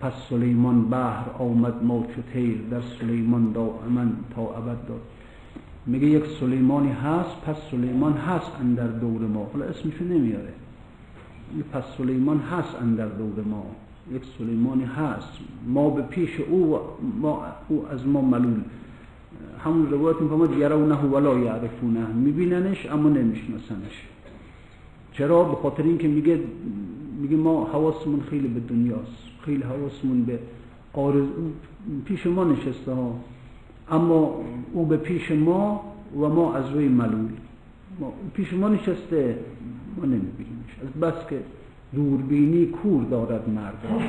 پس 0.00 0.12
سلیمان 0.28 0.88
بحر 0.90 1.24
آمد 1.38 1.84
ما 1.84 2.06
چو 2.16 2.22
تیر 2.32 2.60
در 2.70 2.80
سلیمان 3.00 3.52
دائما 3.52 4.04
تا 4.34 4.42
ابد 4.42 4.86
داد. 4.88 5.00
میگه 5.86 6.06
یک 6.06 6.24
سلیمانی 6.40 6.90
هست 6.90 7.40
پس 7.46 7.56
سلیمان 7.70 8.12
هست 8.12 8.50
اندر 8.60 8.86
دور 8.86 9.20
ما. 9.20 9.46
حالا 9.52 9.64
اسمشو 9.64 10.04
نمیاره. 10.04 10.52
پس 11.72 11.84
سلیمان 11.98 12.38
هست 12.38 12.74
اندر 12.82 13.08
دور 13.08 13.44
ما. 13.50 13.64
یک 14.12 14.22
سلیمانی 14.38 14.84
هست. 14.84 15.38
ما 15.66 15.90
به 15.90 16.02
پیش 16.02 16.40
او 16.40 16.78
ما 17.20 17.42
او 17.68 17.86
از 17.88 18.06
ما 18.06 18.20
ملول 18.20 18.60
همون 19.64 19.90
روایت 19.90 20.20
می‌فهمد 20.20 20.58
یرونه 20.58 20.94
ولا 20.94 21.38
یعرفونه. 21.38 22.06
میبیننش 22.06 22.86
اما 22.90 23.08
نمیشناسنش. 23.08 24.06
چرا؟ 25.12 25.44
به 25.44 25.56
خاطر 25.56 25.82
اینکه 25.82 26.08
میگه 26.08 26.40
میگه 27.20 27.36
ما 27.36 27.64
حواسمون 27.64 28.20
خیلی 28.30 28.48
به 28.48 28.60
دنیاست. 28.60 29.24
خیلی 29.44 29.62
حواسمون 29.62 30.24
به 30.24 30.38
آرز 30.92 31.24
پیش 32.04 32.26
ما 32.26 32.44
نشسته 32.44 32.92
ها. 32.92 33.14
اما 33.90 34.40
او 34.72 34.86
به 34.86 34.96
پیش 34.96 35.30
ما 35.30 35.94
و 36.20 36.28
ما 36.28 36.54
از 36.54 36.70
روی 36.70 36.88
ملول 36.88 37.28
ما 38.00 38.12
پیش 38.34 38.52
ما 38.52 38.68
نشسته 38.68 39.38
ما 39.96 40.04
نمیبینیمش. 40.04 40.78
از 40.82 41.00
بس 41.00 41.26
که 41.30 41.40
دوربینی 41.94 42.66
کور 42.66 43.04
دارد 43.04 43.48
مرد 43.48 44.02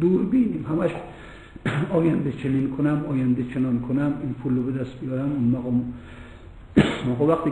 دوربینیم. 0.00 0.66
همش 0.70 0.90
آینده 1.98 2.32
چنین 2.32 2.76
کنم 2.76 3.04
آینده 3.08 3.44
چنان 3.54 3.80
کنم 3.80 4.14
این 4.22 4.34
پول 4.42 4.56
رو 4.56 4.62
به 4.62 4.72
دست 4.72 5.00
بیارم 5.00 5.32
اون 5.32 5.44
مقام 5.44 5.94
خب 7.18 7.22
وقتی 7.30 7.50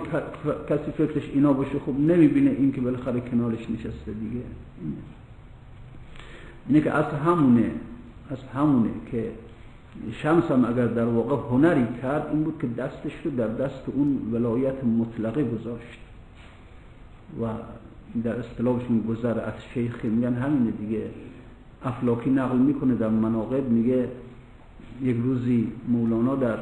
کسی 0.68 0.90
فکرش 0.90 1.30
اینا 1.34 1.52
باشه 1.52 1.78
خب 1.78 2.00
نمی‌بینه 2.00 2.50
این 2.50 2.72
که 2.72 2.80
بالاخره 2.80 3.20
کنارش 3.20 3.70
نشسته 3.70 4.12
دیگه. 4.12 4.44
اینه. 6.68 6.80
که 6.80 6.92
اصل 6.92 7.16
همونه 7.16 7.70
اصل 8.30 8.46
همونه 8.54 8.90
که 9.12 9.30
شمس 10.12 10.44
هم 10.50 10.64
اگر 10.64 10.86
در 10.86 11.04
واقع 11.04 11.36
هنری 11.50 11.86
کرد 12.02 12.28
این 12.32 12.44
بود 12.44 12.58
که 12.60 12.66
دستش 12.66 13.12
رو 13.24 13.30
در 13.30 13.48
دست 13.48 13.82
اون 13.86 14.18
ولایت 14.32 14.84
مطلقه 14.84 15.44
گذاشت. 15.44 15.98
و 17.42 17.46
در 18.24 18.36
اصطلاحشون 18.36 19.00
گذر 19.00 19.40
از 19.40 19.52
شیخ 19.74 20.04
میگن 20.04 20.34
همینه 20.34 20.70
دیگه. 20.70 21.10
افلاکی 21.86 22.30
نقل 22.30 22.58
می‌کنه 22.58 22.94
در 22.94 23.08
مناقب 23.08 23.68
میگه 23.68 24.08
یک 25.02 25.16
روزی 25.16 25.72
مولانا 25.88 26.36
در 26.36 26.58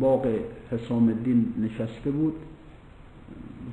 باغ 0.00 0.26
حسام 0.70 1.08
الدین 1.08 1.54
نشسته 1.62 2.10
بود 2.10 2.34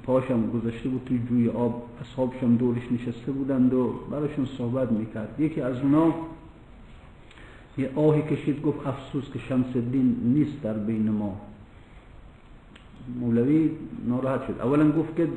پاشم 0.04 0.50
گذاشته 0.52 0.90
بود 0.90 1.02
توی 1.06 1.20
جوی 1.30 1.50
آب 1.50 1.84
اصحابشم 2.02 2.56
دورش 2.56 2.92
نشسته 2.92 3.32
بودند 3.32 3.74
و 3.74 3.94
براشون 4.12 4.46
صحبت 4.46 4.92
می‌کرد. 4.92 5.36
یکی 5.40 5.62
از 5.62 5.80
اونا 5.82 6.14
یه 7.78 7.90
آهی 7.96 8.22
کشید 8.22 8.62
گفت 8.62 8.88
افسوس 8.88 9.32
که 9.34 9.40
شمس 9.40 9.76
الدین 9.76 10.16
نیست 10.24 10.62
در 10.62 10.74
بین 10.74 11.10
ما. 11.10 11.42
مولوی 13.20 13.70
ناراحت 14.08 14.48
شد. 14.48 14.62
اولا 14.62 14.92
گفت 14.92 15.16
که 15.16 15.28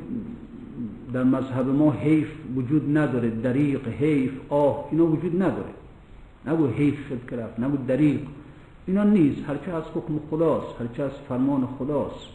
در 1.13 1.23
مذهب 1.23 1.67
ما 1.67 1.91
حیف 1.91 2.27
وجود 2.55 2.97
نداره 2.97 3.29
دریق 3.29 3.87
حیف 3.87 4.31
آه 4.49 4.87
اینا 4.91 5.05
وجود 5.05 5.41
نداره. 5.43 5.73
نگو 6.45 6.67
حیف 6.67 6.95
شد 7.09 7.33
رفت 7.35 7.59
نگو 7.59 7.77
دریق. 7.87 8.19
اینا 8.87 9.03
نیست 9.03 9.41
هرچه 9.47 9.71
از 9.71 9.83
حکم 9.83 10.19
خداست 10.29 10.81
هرچه 10.81 11.03
از 11.03 11.11
فرمان 11.29 11.67
خداست. 11.79 12.27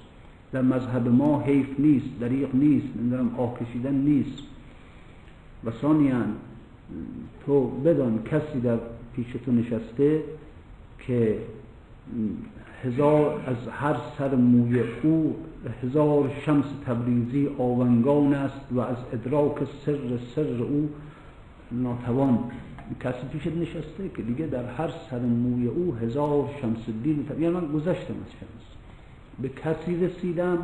در 0.52 0.62
مذهب 0.62 1.08
ما 1.08 1.40
حیف 1.40 1.66
نیست 1.78 2.06
دریق 2.20 2.54
نیست 2.54 2.86
نمی‌دونم 2.96 3.34
آه 3.38 3.58
کشیدن 3.58 3.94
نیست. 3.94 4.42
و 5.64 5.70
ثانیان 5.70 6.36
تو 7.46 7.66
بدان 7.66 8.22
کسی 8.22 8.60
در 8.60 8.78
پیش 9.16 9.26
تو 9.46 9.52
نشسته 9.52 10.22
که 10.98 11.38
هزار 12.84 13.40
از 13.46 13.68
هر 13.72 13.96
سر 14.18 14.34
موی 14.34 14.80
او 15.02 15.36
هزار 15.82 16.30
شمس 16.46 16.64
تبریزی 16.86 17.48
آونگان 17.58 18.34
است 18.34 18.72
و 18.72 18.80
از 18.80 18.96
ادراک 19.12 19.58
سر 19.86 19.98
سر 20.34 20.62
او 20.62 20.88
ناتوان. 21.72 22.38
کسی 23.00 23.26
پیشت 23.32 23.56
نشسته 23.56 24.08
که 24.16 24.22
دیگه 24.22 24.46
در 24.46 24.64
هر 24.64 24.90
سر 25.10 25.18
موی 25.18 25.66
او 25.66 25.94
هزار 25.94 26.50
شمس 26.60 26.78
دین 27.02 27.26
یعنی 27.30 27.48
من 27.48 27.72
گذشتم 27.72 28.14
از 28.14 28.32
شمس. 28.40 28.64
به 29.38 29.48
کسی 29.48 30.06
رسیدم 30.06 30.58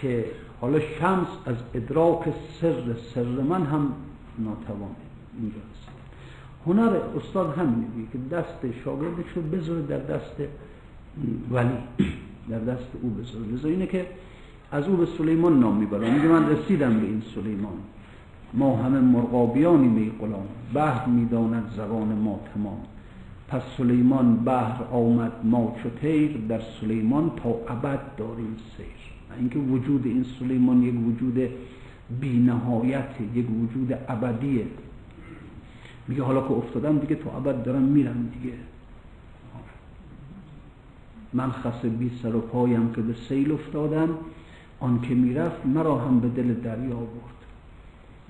که 0.00 0.24
حالا 0.60 0.80
شمس 0.80 1.28
از 1.46 1.56
ادراک 1.74 2.24
سر 2.60 2.82
سر 3.14 3.22
من 3.22 3.62
هم 3.66 3.92
ناتوانه 4.38 4.94
اینجا 5.40 5.56
هنر 6.66 6.96
استاد 7.16 7.58
همینه 7.58 7.86
که 8.12 8.18
دست 8.36 8.78
شاگردش 8.84 9.32
رو 9.34 9.42
بذاره 9.42 9.82
در 9.82 9.98
دست 9.98 10.36
ولی 11.50 11.68
در 12.48 12.58
دست 12.58 12.88
او 13.02 13.10
بذاره 13.10 13.44
لذا 13.52 13.68
اینه 13.68 13.86
که 13.86 14.06
از 14.72 14.88
او 14.88 14.96
به 14.96 15.06
سلیمان 15.06 15.60
نام 15.60 15.76
می‌برم. 15.76 16.14
میگه 16.14 16.28
من 16.28 16.50
رسیدم 16.50 17.00
به 17.00 17.06
این 17.06 17.22
سلیمان. 17.34 17.72
ما 18.54 18.76
همه 18.76 19.00
مرغابیانی 19.00 19.88
می 19.88 20.12
بحر 20.74 21.06
می‌داند 21.06 21.72
زبان 21.76 22.08
ما 22.08 22.40
تمام. 22.54 22.78
پس 23.48 23.62
سلیمان 23.76 24.36
بحر 24.36 24.84
آمد 24.92 25.32
ما 25.44 25.76
چو 25.82 25.90
تیر 26.00 26.36
در 26.48 26.60
سلیمان 26.80 27.30
تا 27.36 27.50
ابد 27.74 28.00
داریم 28.16 28.56
سیر. 28.76 28.86
اینکه 29.38 29.58
وجود 29.58 30.06
این 30.06 30.24
سلیمان 30.38 30.82
یک 30.82 30.94
وجود 31.06 31.48
بینهایت 32.20 33.08
یک 33.34 33.46
وجود 33.50 33.98
ابدیه. 34.08 34.66
میگه 36.08 36.22
حالا 36.22 36.40
که 36.40 36.50
افتادم 36.52 36.98
دیگه 36.98 37.14
تو 37.14 37.36
ابد 37.36 37.62
دارم 37.62 37.82
میرم 37.82 38.30
دیگه. 38.42 38.54
من 41.34 41.50
خس 41.50 41.84
بی 41.84 42.10
سر 42.22 42.36
و 42.36 42.40
پایم 42.40 42.92
که 42.92 43.02
به 43.02 43.14
سیل 43.28 43.52
افتادم 43.52 44.08
آن 44.80 45.00
که 45.00 45.14
می‌رفت 45.14 45.66
مرا 45.66 45.98
هم 45.98 46.20
به 46.20 46.28
دل 46.28 46.54
دریا 46.54 46.96
برد 46.96 47.40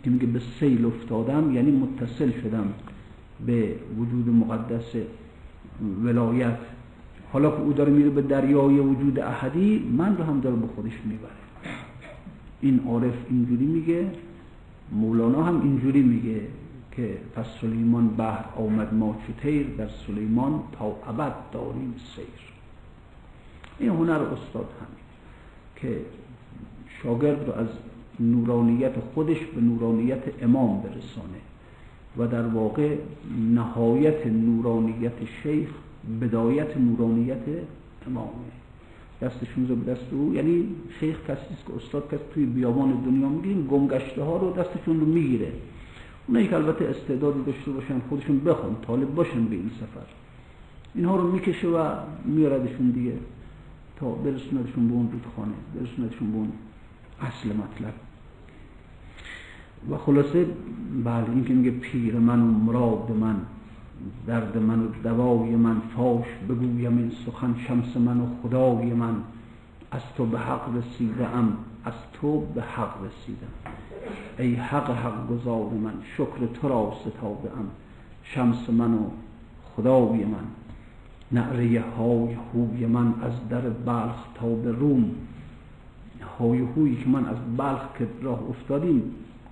که 0.04 0.10
میگه 0.10 0.26
به 0.26 0.40
سیل 0.60 0.84
افتادم 0.84 1.54
یعنی 1.54 1.70
متصل 1.70 2.30
شدم 2.42 2.72
به 3.46 3.74
وجود 3.98 4.28
مقدس 4.28 4.92
ولایت. 6.04 6.58
حالا 7.32 7.50
که 7.50 7.60
او 7.60 7.72
داره 7.72 7.92
میره 7.92 8.10
به 8.10 8.22
دریای 8.22 8.78
وجود 8.78 9.18
احدی 9.20 9.78
من 9.96 10.16
رو 10.16 10.24
هم 10.24 10.40
داره 10.40 10.56
به 10.56 10.66
خودش 10.66 11.00
می‌بره. 11.04 11.30
این 12.60 12.80
عارف 12.86 13.14
اینجوری 13.30 13.66
میگه 13.66 14.10
مولانا 14.92 15.42
هم 15.42 15.60
اینجوری 15.60 16.02
میگه 16.02 16.40
که 16.92 17.18
پس 17.34 17.46
سلیمان 17.60 18.08
بحر 18.08 18.44
آمد 18.56 18.94
ما 18.94 19.16
تیر 19.42 19.66
در 19.78 19.88
سلیمان 20.06 20.60
تا 20.78 20.86
ابد 20.86 21.34
داریم 21.52 21.94
سیر. 22.16 22.53
این 23.78 23.88
هنر 23.88 24.12
استاد 24.12 24.68
همین 24.80 25.04
که 25.76 26.00
شاگرد 27.02 27.46
رو 27.46 27.52
از 27.52 27.66
نورانیت 28.20 28.92
خودش 29.14 29.38
به 29.54 29.60
نورانیت 29.60 30.22
امام 30.42 30.82
برسانه 30.82 31.40
و 32.18 32.26
در 32.26 32.46
واقع 32.46 32.96
نهایت 33.54 34.26
نورانیت 34.26 35.12
شیخ 35.42 35.68
بدایت 36.20 36.76
نورانیت 36.76 37.42
امامه. 38.06 38.28
دستشون 39.22 39.68
رو 39.68 39.76
به 39.76 39.92
دست 39.92 40.12
او. 40.12 40.34
یعنی 40.34 40.68
شیخ 41.00 41.16
کسی 41.28 41.40
که 41.66 41.74
استاد 41.76 42.06
کسی 42.06 42.22
توی 42.34 42.46
بیابان 42.46 42.90
دنیا 42.90 43.28
می‌گیریم 43.28 43.66
گمگشته 43.66 44.22
ها 44.22 44.36
رو 44.36 44.52
دستشون 44.52 45.00
رو 45.00 45.06
می‌گیره. 45.06 45.52
اونایی 46.26 46.48
که 46.48 46.54
البته 46.54 46.84
استعدادی 46.84 47.42
داشته 47.46 47.70
باشن 47.70 48.00
خودشون 48.08 48.40
بخون 48.44 48.76
طالب 48.86 49.14
باشن 49.14 49.44
به 49.44 49.54
این 49.54 49.70
سفر. 49.80 50.06
اینها 50.94 51.16
رو 51.16 51.32
می‌کشه 51.32 51.68
و 51.68 51.94
میاردشون 52.24 52.90
دیگه. 52.90 53.12
تا 53.96 54.10
برسوندشون 54.10 54.88
به 54.88 54.94
اون 54.94 55.10
رودخانه 55.12 55.54
برسوندشون 55.74 56.32
به 56.32 56.36
اون 56.36 56.52
اصل 57.20 57.48
مطلب. 57.48 57.94
و 59.90 59.96
خلاصه 59.96 60.46
بله 61.04 61.30
این 61.30 61.44
که 61.44 61.54
میگه 61.54 61.70
پیر 61.70 62.14
من 62.14 62.40
و 62.40 62.44
مراد 62.44 63.10
من 63.10 63.36
درد 64.26 64.58
من 64.58 64.80
و 64.80 64.88
دوای 65.02 65.56
من 65.56 65.80
فاش 65.96 66.26
بگویم 66.48 66.98
این 66.98 67.12
سخن 67.26 67.54
شمس 67.68 67.96
من 67.96 68.20
و 68.20 68.26
خدای 68.42 68.92
من. 68.92 69.14
از 69.90 70.00
تو 70.16 70.26
به 70.26 70.38
حق 70.38 70.76
رسیده 70.76 71.28
ام 71.28 71.56
از 71.84 71.92
تو 72.12 72.40
به 72.40 72.62
حق 72.62 72.94
رسیدم. 73.04 73.74
ای 74.38 74.54
حق 74.54 74.90
حق 74.90 75.28
گذار 75.28 75.70
من 75.70 75.94
شکر 76.16 76.46
تو 76.54 76.68
را 76.68 76.92
ستاده 77.00 77.58
ام. 77.58 77.66
شمس 78.22 78.70
من 78.70 78.94
و 78.94 79.10
خدای 79.76 80.24
من. 80.24 80.63
نعره 81.34 81.84
های 81.98 82.36
خوی 82.36 82.86
من 82.86 83.06
از 83.22 83.48
در 83.50 83.60
بلخ 83.60 84.16
تا 84.34 84.48
به 84.48 84.72
روم. 84.72 85.10
های 86.38 86.58
هویی 86.58 86.96
که 86.96 87.08
من 87.08 87.26
از 87.26 87.36
بلخ 87.56 87.80
که 87.98 88.06
راه 88.22 88.42
افتادیم 88.50 89.02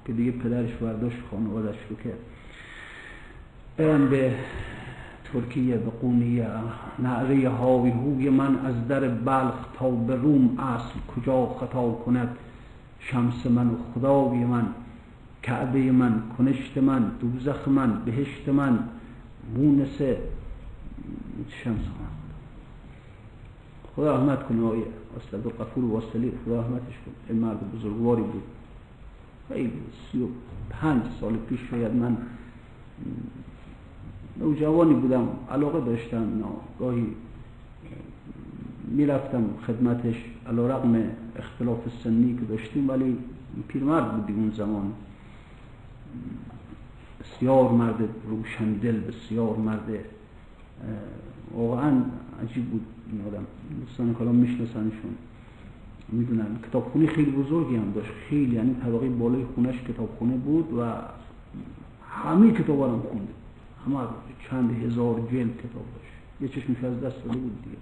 که 0.06 0.12
دیگه 0.12 0.32
پدرش 0.32 0.72
برداشت 0.72 1.16
خانوادش 1.30 1.76
رو 1.90 1.96
کرد 1.96 2.18
برم 3.76 4.10
به 4.10 4.34
ترکیه 5.32 5.76
به 5.76 5.90
قونیه. 5.90 6.46
نعره 6.98 7.48
های 7.48 7.90
هوی 7.90 8.30
من 8.30 8.58
از 8.58 8.88
در 8.88 9.08
بلخ 9.08 9.54
تا 9.78 9.90
به 9.90 10.16
روم. 10.16 10.58
اصل 10.58 10.98
کجا 11.16 11.46
خطا 11.46 11.90
کند؟ 11.90 12.36
شمس 13.00 13.46
من 13.46 13.66
و 13.66 13.76
خدای 13.94 14.44
من 14.44 14.66
کعبه 15.42 15.92
من 15.92 16.22
کنشت 16.38 16.78
من 16.78 17.10
دوزخ 17.20 17.68
من 17.68 18.04
بهشت 18.04 18.48
من 18.48 18.78
مونس 19.56 20.00
شمس 21.64 21.76
من 21.76 22.12
خدا 23.96 24.16
رحمت 24.16 24.46
کنه 24.46 24.64
آقای 24.64 24.82
استاد 25.20 25.52
قفور 25.52 25.84
واصلی 25.84 26.32
خدا 26.44 26.60
رحمتش 26.60 26.94
کنه. 27.06 27.14
این 27.28 27.38
مرد 27.38 27.72
بزرگواری 27.72 28.22
بود. 28.22 28.42
خیلی 29.48 29.72
سی 30.12 30.22
و 30.22 30.26
پنج 30.70 31.02
سال 31.20 31.36
پیش 31.36 31.60
شاید 31.70 31.94
من 31.94 32.16
نوجوانی 34.36 34.94
بودم. 34.94 35.28
علاقه 35.50 35.80
داشتم. 35.80 36.42
گاهی 36.78 37.06
می‌رفتم 38.88 39.44
خدمتش 39.66 40.14
علا 40.48 40.66
رقم 40.66 41.04
اختلاف 41.36 41.78
سنی 42.04 42.34
که 42.34 42.44
داشتیم. 42.44 42.90
ولی 42.90 43.18
پیرمرد 43.68 44.16
بودیم 44.16 44.38
اون 44.38 44.50
زمان. 44.50 44.92
بسیار 47.20 47.70
مرد 47.70 48.08
روشندل 48.28 49.00
بسیار 49.00 49.56
مرد 49.56 50.04
واقعا 51.56 52.02
عجیب 52.42 52.64
بود 52.64 52.86
این 53.12 53.20
آدم. 53.26 53.44
دوستان 53.80 54.14
کلام 54.14 54.34
میشناسنشون. 54.34 55.14
می‌دونن. 56.08 56.46
کتابخونه 56.68 57.06
خیلی 57.06 57.30
بزرگی 57.30 57.76
هم 57.76 57.92
داشت. 57.94 58.10
خیلی 58.28 58.54
یعنی 58.56 58.74
طبقه 58.74 59.08
بالای 59.08 59.44
خونش 59.54 59.82
کتابخونه 59.88 60.36
بود 60.36 60.78
و 60.78 60.92
همه 62.08 62.52
کتاب 62.52 62.80
هم 62.80 63.02
خونده. 63.10 63.32
همه 63.86 64.08
چند 64.50 64.84
هزار 64.84 65.14
جلد 65.14 65.56
کتاب 65.56 65.84
داشت. 65.94 66.12
یه 66.40 66.48
چشمش 66.48 66.84
از 66.84 67.00
دست 67.00 67.24
داده 67.24 67.38
بود 67.38 67.62
دیگه. 67.64 67.76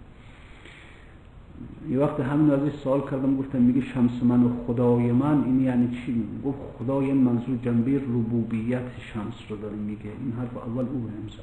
یه 1.90 1.98
وقت 1.98 2.20
همین 2.20 2.50
ازش 2.50 2.74
سوال 2.74 3.00
کردم 3.00 3.36
گفتم 3.36 3.62
میگه 3.62 3.80
شمس 3.80 4.22
من 4.22 4.42
و 4.42 4.50
خدای 4.66 5.12
من 5.12 5.44
این 5.44 5.60
یعنی 5.60 5.88
چی؟ 5.88 6.24
گفت 6.44 6.58
خدای 6.78 7.12
منظور 7.12 7.58
جنبه 7.64 7.96
ربوبیت 7.96 8.82
شمس 9.00 9.34
رو 9.48 9.56
داره 9.56 9.76
میگه. 9.76 10.02
این 10.02 10.32
حرف 10.38 10.56
اول 10.56 10.84
او 10.84 11.10
امضا 11.22 11.42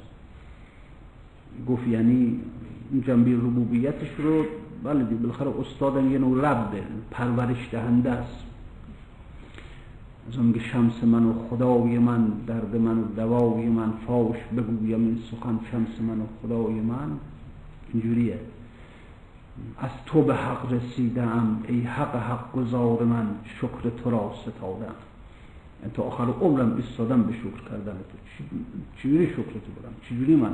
گفت 1.68 1.88
یعنی 1.88 2.40
جنبه 3.06 3.32
ربوبیتش 3.34 4.10
رو 4.18 4.44
بله 4.84 5.04
دی 5.04 5.14
بالاخره 5.14 5.60
استادم 5.60 6.12
یه 6.12 6.18
نوع 6.18 6.50
ربه 6.50 6.82
پرورش 7.10 7.68
دهنده 7.72 8.10
است. 8.10 8.44
از 10.28 10.38
میگه 10.38 10.60
شمس 10.60 11.04
من 11.04 11.24
و 11.24 11.32
خدای 11.50 11.98
من 11.98 12.32
درد 12.46 12.76
من 12.76 12.98
و 12.98 13.04
دوای 13.16 13.66
من 13.66 13.92
فاش 14.06 14.36
بگویم 14.56 15.00
این 15.00 15.18
سخن 15.30 15.58
شمس 15.70 16.00
من 16.00 16.20
و 16.20 16.24
خدای 16.42 16.74
من. 16.74 17.10
اینجوریه. 17.92 18.38
از 19.78 19.90
تو 20.06 20.22
به 20.22 20.34
حق 20.34 20.72
رسیدم 20.72 21.62
ای 21.68 21.80
حق 21.80 22.16
حق 22.16 22.52
گذار 22.52 23.04
من 23.04 23.26
شکر 23.44 23.90
تو 24.04 24.10
را 24.10 24.34
ستادم. 24.42 24.94
یعنی 25.80 25.94
تا 25.94 26.02
آخر 26.02 26.24
عمرم 26.24 26.76
ایستادم 26.76 27.22
به 27.22 27.32
شکر 27.32 27.70
کردن 27.70 27.92
تو. 27.92 28.44
چجوری 28.96 29.26
شکر 29.26 29.36
تو 29.36 29.82
برم؟ 29.82 29.94
چجوری 30.08 30.36
من؟ 30.36 30.52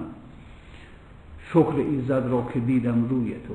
شکر 1.51 1.77
ایزد 1.77 2.27
را 2.31 2.49
که 2.53 2.61
دیدم 2.61 3.09
روی 3.09 3.35
تو. 3.35 3.55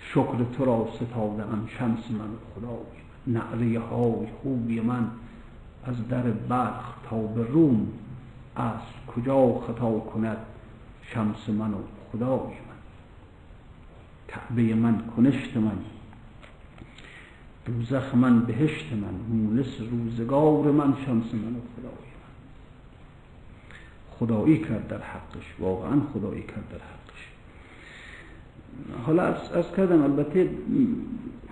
شکر 0.00 0.44
تو 0.56 0.64
را 0.64 0.88
ستادم 0.96 1.66
شمس 1.78 2.10
من 2.10 2.28
خدای 2.54 3.02
نعره 3.26 3.80
های 3.80 4.26
خوبی 4.42 4.80
من 4.80 5.10
از 5.84 6.08
در 6.08 6.22
بلخ 6.22 6.94
تا 7.10 7.16
به 7.16 7.44
روم. 7.44 7.88
اصل 8.56 9.14
کجا 9.16 9.60
خطا 9.60 9.98
کند 9.98 10.36
شمس 11.02 11.48
من 11.48 11.74
و 11.74 11.78
خدای 12.12 12.38
من؟ 12.38 12.78
کعبه 14.28 14.74
من 14.74 15.02
کنشت 15.16 15.56
من. 15.56 15.78
دوزخ 17.66 18.14
من 18.14 18.40
بهشت 18.40 18.92
من. 18.92 19.36
مونس 19.36 19.80
روزگار 19.90 20.70
من 20.72 20.94
شمس 21.06 21.34
من 21.34 21.56
و 21.56 21.60
خدای 21.76 22.11
خدایی 24.22 24.58
کرد 24.58 24.88
در 24.88 24.98
حقش. 24.98 25.44
واقعا 25.58 26.00
خدایی 26.12 26.42
کرد 26.42 26.68
در 26.70 26.78
حقش. 26.78 27.28
حالا 29.06 29.22
از, 29.22 29.72
کردم 29.76 30.02
البته 30.02 30.50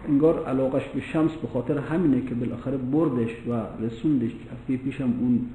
انگار 0.09 0.45
علاقش 0.45 0.83
به 0.95 1.01
شمس 1.01 1.31
به 1.33 1.49
خاطر 1.49 1.79
همینه 1.79 2.27
که 2.27 2.35
بالاخره 2.35 2.77
بردش 2.77 3.31
و 3.49 3.53
رسوندش. 3.85 4.31
هفته 4.53 4.77
پیشم 4.77 5.05
اون 5.21 5.47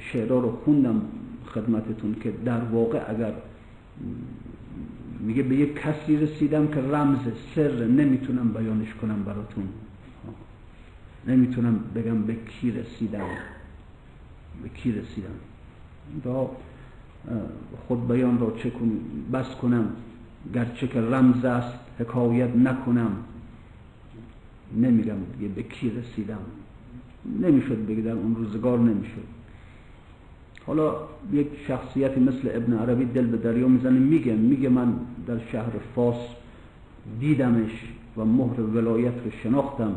شعرها 0.00 0.38
رو 0.38 0.58
خوندم 0.64 1.02
خدمتتون 1.54 2.16
که 2.22 2.32
در 2.44 2.60
واقع 2.60 3.10
اگر 3.10 3.32
میگه 5.20 5.42
به 5.42 5.56
یک 5.56 5.74
کسی 5.74 6.16
رسیدم 6.16 6.68
که 6.68 6.80
رمز 6.80 7.18
سر 7.54 7.84
نمی‌تونم 7.84 8.52
بیانش 8.52 8.94
کنم 8.94 9.22
براتون. 9.22 9.68
نمی‌تونم 11.28 11.80
بگم 11.94 12.22
به 12.22 12.34
کی 12.34 12.70
رسیدم. 12.70 13.26
به 14.62 14.68
کی 14.68 14.92
رسیدم. 14.92 15.55
دا 16.24 16.50
خود 17.88 18.08
بیان 18.08 18.38
را 18.38 18.54
چه 18.58 18.72
بس 19.32 19.54
کنم. 19.54 19.88
گرچه 20.54 20.88
که 20.88 21.00
رمز 21.00 21.44
است 21.44 21.78
حکایت 21.98 22.56
نکنم. 22.56 23.16
نمیگم 24.76 25.16
دیگه 25.38 25.54
به 25.54 25.62
کی 25.62 25.90
رسیدم. 25.90 26.38
نمی‌شد 27.40 27.86
بگه 27.86 28.02
در 28.02 28.12
اون 28.12 28.36
روزگار 28.36 28.78
نمی‌شد. 28.78 29.26
حالا 30.66 30.94
یک 31.32 31.46
شخصیتی 31.68 32.20
مثل 32.20 32.50
ابن 32.52 32.72
عربی 32.72 33.04
دل 33.04 33.26
به 33.26 33.36
دریا 33.36 33.68
می‌زنه 33.68 33.98
میگه 33.98 34.34
میگه 34.34 34.68
من 34.68 34.94
در 35.26 35.38
شهر 35.52 35.72
فاس 35.94 36.16
دیدمش 37.20 37.70
و 38.16 38.24
مهر 38.24 38.60
ولایت 38.60 39.14
رو 39.24 39.30
شناختم. 39.42 39.96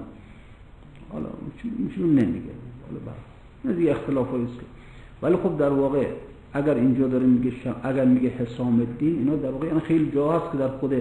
حالا 1.11 1.29
میشون 1.77 2.09
نمیگه. 2.09 2.51
حالا 3.63 3.75
دیگه 3.75 3.91
اختلاف 3.91 4.33
است 4.33 4.78
ولی 5.21 5.35
خب 5.35 5.57
در 5.57 5.69
واقع 5.69 6.07
اگر 6.53 6.73
اینجا 6.73 7.07
داره 7.07 7.25
میگه 7.25 7.51
اگر 7.83 8.05
میگه 8.05 8.29
حسام 8.29 8.79
الدین 8.79 9.17
اینا 9.17 9.35
در 9.35 9.51
واقع 9.51 9.67
یعنی 9.67 9.79
خیلی 9.79 10.11
جا 10.11 10.31
هست 10.31 10.51
که 10.51 10.57
در 10.57 10.67
خود 10.67 10.93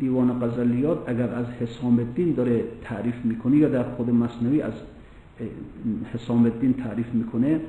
دیوان 0.00 0.40
غزلیات 0.40 0.98
اگر 1.06 1.34
از 1.34 1.46
حسام 1.46 1.98
الدین 1.98 2.32
داره 2.34 2.64
تعریف 2.84 3.14
می‌کنه 3.24 3.56
یا 3.56 3.68
در 3.68 3.82
خود 3.82 4.10
مصنوی 4.10 4.62
از 4.62 4.72
حسام 6.14 6.44
الدین 6.44 6.74
تعریف 6.74 7.14
می‌کنه 7.14 7.60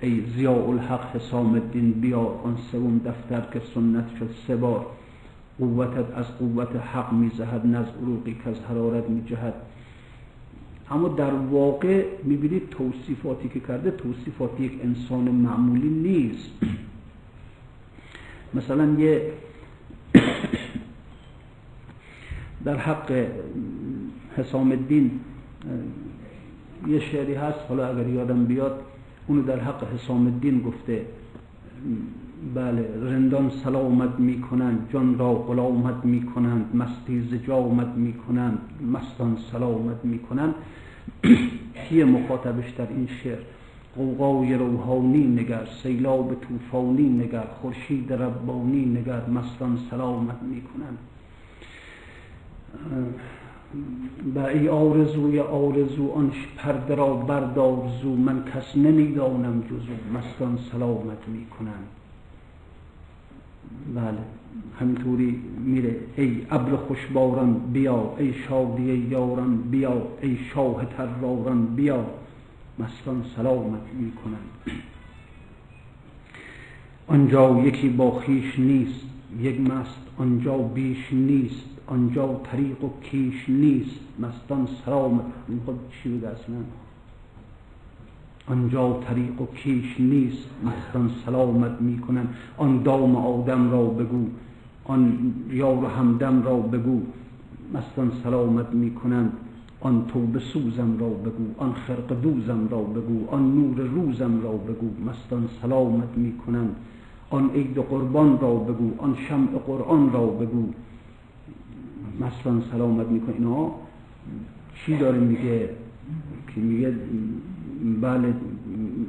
ای 0.00 0.22
زیاء 0.36 0.70
الحق 0.70 1.16
حسام 1.16 1.54
الدین 1.54 1.92
بیا 1.92 2.20
آن 2.20 2.56
سوم 2.72 3.00
دفتر 3.04 3.40
که 3.52 3.60
سنت 3.74 4.04
شد 4.18 4.28
سه 4.46 4.56
بار 4.56 4.86
قوتت 5.58 6.16
از 6.16 6.26
قوت 6.38 6.76
حق 6.76 7.12
میزهد 7.12 7.66
نز 7.66 7.86
عروقی 8.02 8.36
که 8.44 8.50
از 8.50 8.56
حرارت 8.70 9.10
میجهد. 9.10 9.54
اما 10.90 11.08
در 11.08 11.34
واقع 11.34 12.04
می‌بینید 12.24 12.68
توصیفاتی 12.68 13.48
که 13.48 13.60
کرده 13.60 13.90
توصیفات 13.90 14.60
یک 14.60 14.72
انسان 14.82 15.24
معمولی 15.24 15.88
نیست. 15.88 16.50
مثلا 18.54 19.00
یه 19.00 19.32
در 22.64 22.76
حق 22.76 23.26
حسام 24.36 24.70
الدین 24.70 25.20
یه 26.88 27.00
شعری 27.00 27.34
هست 27.34 27.58
حالا 27.68 27.88
اگر 27.88 28.08
یادم 28.08 28.44
بیاد 28.44 28.84
اونو 29.26 29.42
در 29.42 29.60
حق 29.60 29.94
حسام 29.94 30.26
الدین 30.26 30.60
گفته. 30.60 31.06
بله 32.54 32.88
رندان 33.02 33.50
سلامت 33.64 34.18
می‌کنند 34.18 34.88
جان 34.92 35.18
را 35.18 35.34
غلامت 35.34 36.04
می‌کنند 36.04 36.76
مستی 36.76 37.22
زجامت 37.22 37.94
می‌کنند 37.96 38.58
مستان 38.92 39.36
سلامت 39.52 40.04
می‌کنند. 40.04 40.54
کیه 41.88 42.04
مخاطبش 42.04 42.70
در 42.70 42.88
این 42.88 43.08
شعر؟ 43.22 43.38
قوقای 43.96 44.54
روحانی 44.54 45.26
نگر 45.26 45.66
سیلاب 45.82 46.36
توفانی 46.40 47.08
نگر 47.08 47.44
خورشید 47.60 48.12
ربانی 48.12 48.84
نگر 48.84 49.26
مستان 49.26 49.78
سلامت 49.90 50.42
می‌کنند. 50.42 50.98
به 54.34 54.46
ای 54.46 54.68
آرزوی 54.68 55.40
آرزو 55.40 56.12
آن 56.12 56.32
پرده 56.56 56.94
را 56.94 57.14
بردار 57.14 57.88
زو 58.02 58.16
من 58.16 58.44
کس 58.44 58.76
نمی‌دانم 58.76 59.60
جزو 59.60 60.18
مستان 60.18 60.58
سلامت 60.72 61.28
می‌کنند. 61.28 61.86
بله. 63.94 64.18
همینطوری 64.80 65.42
میره. 65.64 65.96
ای 66.16 66.46
ابر 66.50 66.76
خوشباران 66.76 67.54
بیا. 67.72 68.14
ای 68.18 68.34
شادی 68.48 68.82
یاران 68.82 69.56
بیا. 69.56 70.02
ای 70.22 70.38
شاه 70.54 70.84
تراران 70.84 71.66
بیا. 71.66 72.06
مستان 72.78 73.24
سلامت 73.36 73.80
می‌کنند 73.98 74.80
آنجا 77.06 77.62
یکی 77.64 77.88
با 77.88 78.18
خیش 78.20 78.58
نیست. 78.58 79.00
یک 79.40 79.60
مست 79.60 80.00
آنجا 80.18 80.58
بیش 80.58 81.12
نیست. 81.12 81.64
آنجا 81.86 82.40
طریق 82.52 82.84
و 82.84 82.90
کیش 83.02 83.48
نیست. 83.48 84.00
مستان 84.18 84.68
سلامت. 84.84 85.24
خود 85.64 85.78
چی 86.02 86.08
بگه 86.08 86.28
آنجا 88.48 89.00
طریق 89.08 89.40
و 89.40 89.46
کیش 89.46 90.00
نیست 90.00 90.48
مستان 90.64 91.10
سلامت 91.26 91.80
می‌کنن 91.80 92.26
آن 92.56 92.82
دام 92.82 93.16
آدم 93.16 93.70
را 93.70 93.84
بگو 93.84 94.26
آن 94.84 95.32
یار 95.50 95.84
و 95.84 95.86
همدم 95.86 96.42
را 96.42 96.56
بگو. 96.56 97.00
مستان 97.74 98.12
سلامت 98.24 98.70
می‌کنند 98.72 99.32
آن 99.80 100.04
توبه 100.08 100.38
سوزم 100.38 100.98
را 101.00 101.08
بگو 101.08 101.44
آن 101.58 101.72
خرق 101.72 102.20
دوزم 102.22 102.68
را 102.70 102.80
بگو 102.80 103.30
آن 103.30 103.54
نور 103.54 103.80
روزم 103.80 104.42
را 104.42 104.52
بگو. 104.52 105.10
مستان 105.10 105.48
سلامت 105.62 106.08
می‌کنند 106.16 106.76
آن 107.30 107.50
عید 107.50 107.78
قربان 107.78 108.40
را 108.40 108.54
بگو 108.54 108.90
آن 108.98 109.16
شمع 109.28 109.58
قرآن 109.66 110.12
را 110.12 110.26
بگو. 110.26 110.68
مستان 112.20 112.62
سلامت 112.72 113.06
می‌کنه 113.06 113.34
اینا 113.34 113.70
چی 114.74 114.96
داره 114.96 115.18
میگه؟ 115.18 115.70
که 116.54 116.60
میگه 116.60 116.94
بله 118.00 118.34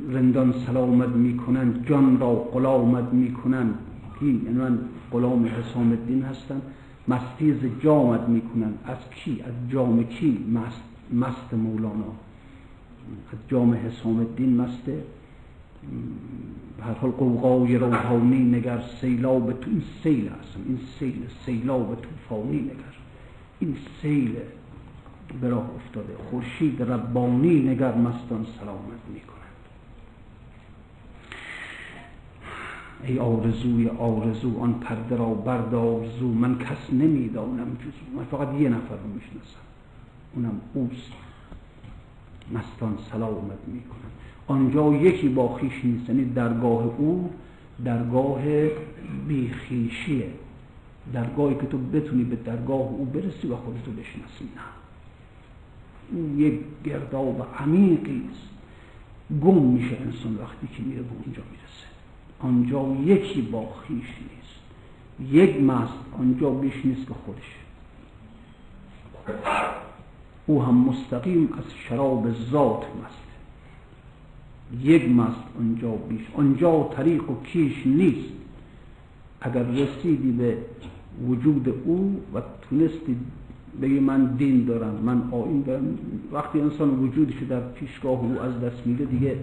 رندان 0.10 0.53
سلامت 0.65 1.10
می‌کنن 1.10 1.84
جان 1.86 2.19
را 2.19 2.36
غلامت 2.36 3.13
می‌کنن 3.13 3.69
کی؟ 4.19 4.41
یعنی 4.45 4.58
من 4.58 4.80
غلام 5.12 5.45
حسام 5.45 5.91
الدین 5.91 6.23
هستم 6.23 6.62
مستی 7.08 7.56
جامت 7.84 8.30
می‌کنن 8.30 8.73
از 8.86 8.97
کی؟ 9.15 9.41
از 9.41 9.71
جام 9.71 10.03
کی؟ 10.03 10.45
مست 10.53 10.84
مست 11.13 11.53
مولانا. 11.53 12.13
از 13.34 13.39
جام 13.47 13.73
حسام 13.73 14.19
الدین 14.19 14.56
مسته 14.56 15.03
هر 16.82 16.93
حال 16.93 17.12
قوقای 17.12 17.77
روحانی 17.77 18.43
نگر 18.43 18.84
سیلاب 19.01 19.51
تو 19.51 19.69
این 19.71 19.82
سیل 20.03 20.27
هستم. 20.27 20.60
این 20.67 20.80
سیل 20.99 21.15
سیلاب 21.45 21.97
توفانی 22.01 22.60
نگر. 22.60 22.95
این 23.60 23.75
سیل 24.01 24.36
به 25.42 25.50
راه 25.50 25.70
افتاده. 25.76 26.16
خورشید 26.30 26.82
ربانی 26.84 27.60
نگر 27.60 27.96
مستان 27.96 28.46
سلامت 28.60 29.02
می‌کنند 29.13 29.38
ای 33.04 33.20
آرزوی 33.20 33.88
آرزو 33.88 34.60
آن 34.60 34.74
پرده 34.74 35.16
را 35.16 35.26
بردار 35.26 36.06
زو 36.20 36.34
من 36.34 36.58
کس 36.58 36.94
نمی‌دانم 36.94 37.78
جزو 37.80 38.18
من 38.18 38.24
فقط 38.24 38.54
یه 38.60 38.70
نفر 38.70 38.96
رو 38.96 39.08
می‌شناسم. 39.16 39.60
اونم 40.36 40.62
اوست. 40.74 41.12
مستان 42.54 42.98
سلامت 43.12 43.60
می‌کنند 43.68 44.12
آنجا 44.48 44.94
یکی 44.94 45.30
با 45.30 45.56
خیش 45.56 45.86
نیست. 45.86 46.10
یعنی 46.10 46.26
درگاه 46.26 46.84
او 46.98 47.30
درگاه 47.86 48.42
بیخیشیه. 49.28 50.30
درگاهی 51.13 51.56
که 51.56 51.66
تو 51.66 51.78
بتونی 51.78 52.24
به 52.24 52.36
درگاه 52.36 52.78
او 52.78 53.06
برسی 53.06 53.48
و 53.48 53.56
خودتو 53.56 53.92
بشناسی. 53.92 54.44
نه. 54.56 54.87
یک 56.38 56.60
گرداب 56.84 57.48
عمیقی 57.60 58.22
است. 58.32 58.48
گم 59.41 59.62
میشه 59.62 59.98
انسان 60.02 60.36
وقتی 60.36 60.67
که 60.78 60.84
میره 60.84 61.02
به 61.02 61.10
اونجا 61.26 61.41
می‌رسه. 61.52 61.88
آنجا 62.39 63.13
یکی 63.13 63.41
با 63.41 63.70
خیش 63.88 64.08
نیست. 64.22 65.34
یک 65.34 65.62
مست 65.62 65.93
آنجا 66.20 66.50
بیش 66.50 66.86
نیست 66.86 67.08
که 67.08 67.13
خودش. 67.26 67.56
او 70.46 70.63
هم 70.63 70.76
مستقیم 70.76 71.50
از 71.58 71.63
شراب 71.88 72.32
ذات 72.52 72.84
مست. 72.84 73.28
یک 74.84 75.10
مست 75.10 75.43
آنجا 75.60 75.91
بیش. 75.91 76.22
آنجا 76.36 76.89
طریق 76.96 77.30
و 77.30 77.43
کیش 77.43 77.88
نیست. 77.88 78.34
اگر 79.41 79.63
رسیدی 79.63 80.32
به 80.32 80.58
وجود 81.28 81.70
او 81.86 82.22
و 82.34 82.41
تونستی 82.70 83.17
بگی 83.82 84.00
من 84.00 84.26
دین 84.26 84.66
دارم 84.66 84.96
من 85.06 85.22
آین 85.32 85.62
دارم. 85.62 85.98
وقتی 86.32 86.62
انسان 86.62 86.90
وجودش 86.90 87.44
در 87.50 87.60
پیشگاه 87.60 88.20
او 88.20 88.40
از 88.42 88.62
دست 88.62 88.88
میده 88.88 89.06
دیگه 89.06 89.36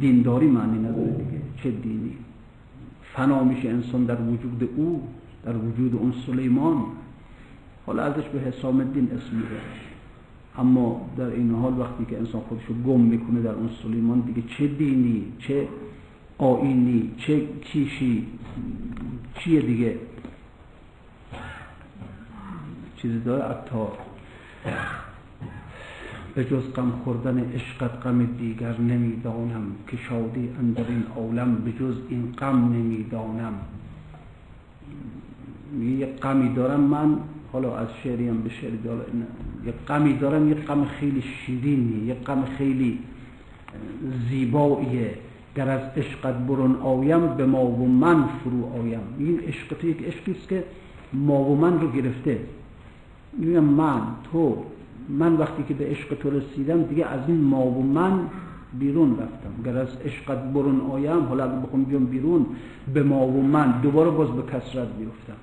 دینداری 0.00 0.46
معنی 0.46 0.78
نداره 0.78 1.10
دیگه. 1.10 1.40
چه 1.62 1.70
دینی؟ 1.70 2.12
فنا 3.14 3.44
میشه 3.44 3.68
انسان 3.68 4.04
در 4.04 4.20
وجود 4.20 4.70
او 4.76 5.02
در 5.44 5.56
وجود 5.56 5.94
اون 5.94 6.12
سلیمان. 6.26 6.76
حالا 7.86 8.02
ازش 8.02 8.28
به 8.28 8.40
حسام 8.40 8.80
الدین 8.80 9.04
اسم 9.04 9.36
میده. 9.36 9.60
اما 10.58 11.08
در 11.16 11.26
این 11.26 11.50
حال 11.50 11.78
وقتی 11.78 12.04
که 12.10 12.18
انسان 12.18 12.40
خودش 12.40 12.62
رو 12.68 12.74
گم 12.74 13.00
می‌کنه 13.00 13.42
در 13.42 13.54
اون 13.54 13.70
سلیمان 13.82 14.20
دیگه 14.20 14.42
چه 14.58 14.66
دینی؟ 14.66 15.24
چه 15.38 15.68
آینی 16.38 17.10
چه 17.16 17.42
کیشی؟ 17.60 18.26
چیه 19.38 19.60
دیگه؟ 19.60 19.96
چیزی 23.02 23.20
داره 23.20 23.44
عطار 23.44 23.92
به 26.34 26.44
جز 26.44 26.62
غم 26.76 26.92
خوردن 27.04 27.50
عشقت 27.54 28.06
غم 28.06 28.24
دیگر 28.38 28.80
نمی‌دانم 28.80 29.62
که 29.88 29.96
شادی 29.96 30.48
اندر 30.58 30.84
این 30.88 31.04
عالم 31.16 31.54
به 31.54 31.72
جز 31.72 31.94
این 32.08 32.34
غم 32.38 32.72
نمی‌دانم. 32.72 33.52
یه 35.98 36.06
غمی 36.06 36.54
دارم 36.54 36.80
من 36.80 37.18
حالا 37.52 37.76
از 37.76 37.88
شعری 38.02 38.28
هم 38.28 38.42
به 38.42 38.50
شعری 38.50 38.78
یه 39.66 39.72
غمی 39.88 40.12
دارم 40.12 40.48
یه 40.48 40.54
غم 40.54 40.84
خیلی 40.84 41.22
شیرینی 41.22 42.06
یه 42.06 42.14
غم 42.14 42.44
خیلی 42.58 42.98
زیباییه. 44.30 45.14
گر 45.56 45.68
از 45.68 45.80
عشقت 45.96 46.34
برون 46.34 46.76
آیم 46.76 47.26
به 47.26 47.46
ما 47.46 47.64
و 47.64 47.88
من 47.88 48.24
فرو 48.24 48.72
آیم. 48.80 49.00
این 49.18 49.40
عشق 49.40 49.74
تو 49.80 49.86
یک 49.86 50.02
عشقی 50.02 50.32
است 50.32 50.48
که 50.48 50.64
ما 51.12 51.40
و 51.44 51.56
من 51.56 51.80
رو 51.80 51.90
گرفته. 51.90 52.38
میگم 53.32 53.64
من 53.64 54.00
تو. 54.32 54.64
من 55.08 55.36
وقتی 55.36 55.62
که 55.68 55.74
به 55.74 55.86
عشق 55.86 56.14
تو 56.14 56.30
رسیدم 56.30 56.82
دیگه 56.82 57.06
از 57.06 57.20
این 57.26 57.40
ما 57.40 57.66
و 57.66 57.82
من 57.82 58.20
بیرون 58.78 59.10
رفتم. 59.12 59.62
گر 59.64 59.76
از 59.76 59.88
عشقت 60.04 60.38
برون 60.38 60.80
آیم 60.80 61.24
حالا 61.24 61.48
بخوام 61.48 61.84
بیام 61.84 62.04
بیرون 62.04 62.46
به 62.94 63.02
ما 63.02 63.26
و 63.26 63.42
من 63.42 63.80
دوباره 63.80 64.10
باز 64.10 64.28
به 64.28 64.42
کسرت 64.42 64.88
بیفتم 64.98 65.36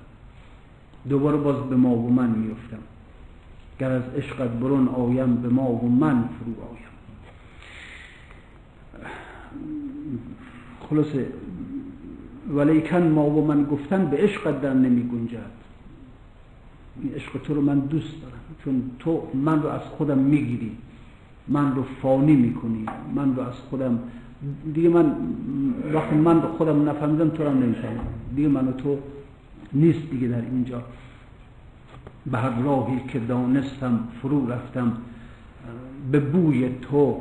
دوباره 1.08 1.36
باز 1.36 1.56
به 1.56 1.76
ما 1.76 1.96
و 1.96 2.10
من 2.10 2.30
میفتم 2.30 2.78
گر 3.80 3.90
از 3.90 4.02
عشقت 4.16 4.50
برون 4.50 4.88
آیم 4.88 5.34
به 5.36 5.48
ما 5.48 5.72
و 5.72 5.88
من 5.88 6.24
فرو 6.38 6.52
آیم. 6.70 6.90
خلاصه 10.90 11.26
ولیکن 12.54 13.02
ما 13.02 13.30
و 13.30 13.46
من 13.46 13.64
گفتن 13.64 14.06
به 14.06 14.16
عشقت 14.16 14.60
در 14.60 14.74
نمی 14.74 15.02
گنجد 15.02 15.59
این 17.02 17.14
عشق 17.14 17.32
تو 17.42 17.54
رو 17.54 17.60
من 17.60 17.78
دوست 17.78 18.22
دارم. 18.22 18.34
چون 18.64 18.82
تو 18.98 19.22
من 19.34 19.62
رو 19.62 19.68
از 19.68 19.80
خودم 19.80 20.18
می‌گیری. 20.18 20.76
من 21.48 21.74
رو 21.74 21.82
فانی 22.02 22.36
می‌کنی. 22.36 22.86
من 23.14 23.36
رو 23.36 23.42
از 23.42 23.54
خودم 23.54 23.98
دیگه 24.74 24.88
من 24.88 25.14
وقتی 25.92 26.16
من 26.16 26.42
رو 26.42 26.48
خودم 26.48 26.88
نفهمیدم 26.88 27.28
تو 27.28 27.44
رو 27.44 27.54
نمی‌فهمم. 27.54 28.06
دیگه 28.36 28.48
من 28.48 28.68
و 28.68 28.72
تو 28.72 28.98
نیست 29.72 30.10
دیگه 30.10 30.28
در 30.28 30.40
اینجا. 30.40 30.82
به 32.26 32.38
هر 32.38 32.62
راهی 32.62 33.00
که 33.08 33.18
دانستم 33.18 34.00
فرو 34.22 34.50
رفتم 34.50 34.92
به 36.12 36.20
بوی 36.20 36.68
تو 36.82 37.20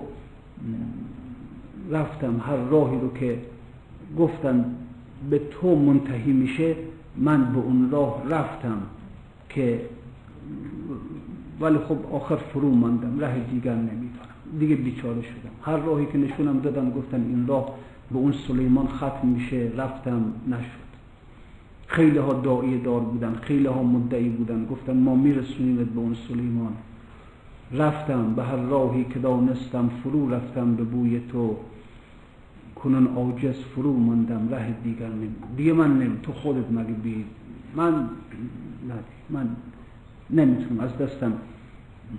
رفتم. 1.92 2.42
هر 2.48 2.56
راهی 2.56 3.00
رو 3.00 3.14
که 3.14 3.42
گفتن 4.18 4.66
به 5.30 5.42
تو 5.52 5.76
منتهی 5.76 6.34
میشه 6.34 6.76
من 7.18 7.54
به 7.54 7.60
اون 7.60 7.92
راه 7.92 8.24
رفتم. 8.30 8.78
که 9.50 9.82
ولی 11.62 11.78
خب 11.78 11.98
آخر 12.12 12.36
فرو 12.36 12.76
ماندم 12.76 13.20
راه 13.20 13.40
دیگر 13.40 13.76
نمیدارم 13.76 14.30
دیگه 14.60 14.76
بیچاره 14.76 15.22
شدم. 15.22 15.72
هر 15.74 15.78
راهی 15.78 16.06
که 16.06 16.18
نشونم 16.18 16.60
دادم 16.60 16.92
گفتن 16.92 17.22
این 17.22 17.48
راه 17.48 17.76
به 18.12 18.18
اون 18.18 18.32
سلیمان 18.48 18.88
ختم 18.88 19.28
میشه 19.28 19.72
رفتم 19.78 20.34
نشد. 20.48 20.90
خیلی 21.88 22.18
ها 22.18 22.34
داعی 22.34 22.78
دار 22.78 23.00
بودن 23.00 23.34
خیلی 23.42 23.66
ها 23.66 23.84
مدعی 23.84 24.30
بودن. 24.30 24.66
گفتن 24.66 24.98
ما 24.98 25.16
میرسونیمت 25.16 25.88
به 25.88 26.00
اون 26.00 26.16
سلیمان. 26.28 26.74
رفتم 27.72 28.34
به 28.34 28.44
هر 28.44 28.56
راهی 28.56 29.06
که 29.14 29.20
دانستم 29.20 29.90
فرو 30.04 30.34
رفتم 30.34 30.76
به 30.76 30.84
بوی 30.84 31.22
تو. 31.32 31.56
کنون 32.76 33.08
عاجز 33.08 33.56
فرو 33.76 33.94
ماندم 33.94 34.50
ره 34.52 34.74
دیگر 34.84 35.08
نمی 35.08 35.30
دیگه 35.58 35.74
من 35.74 36.00
نمی 36.00 36.18
تو 36.24 36.32
خودت 36.32 36.72
مگه 36.72 36.94
من 37.76 37.94
نه 38.88 38.94
من 39.30 39.50
نمی‌تونم 40.30 40.80
از 40.80 40.98
دستم 40.98 41.34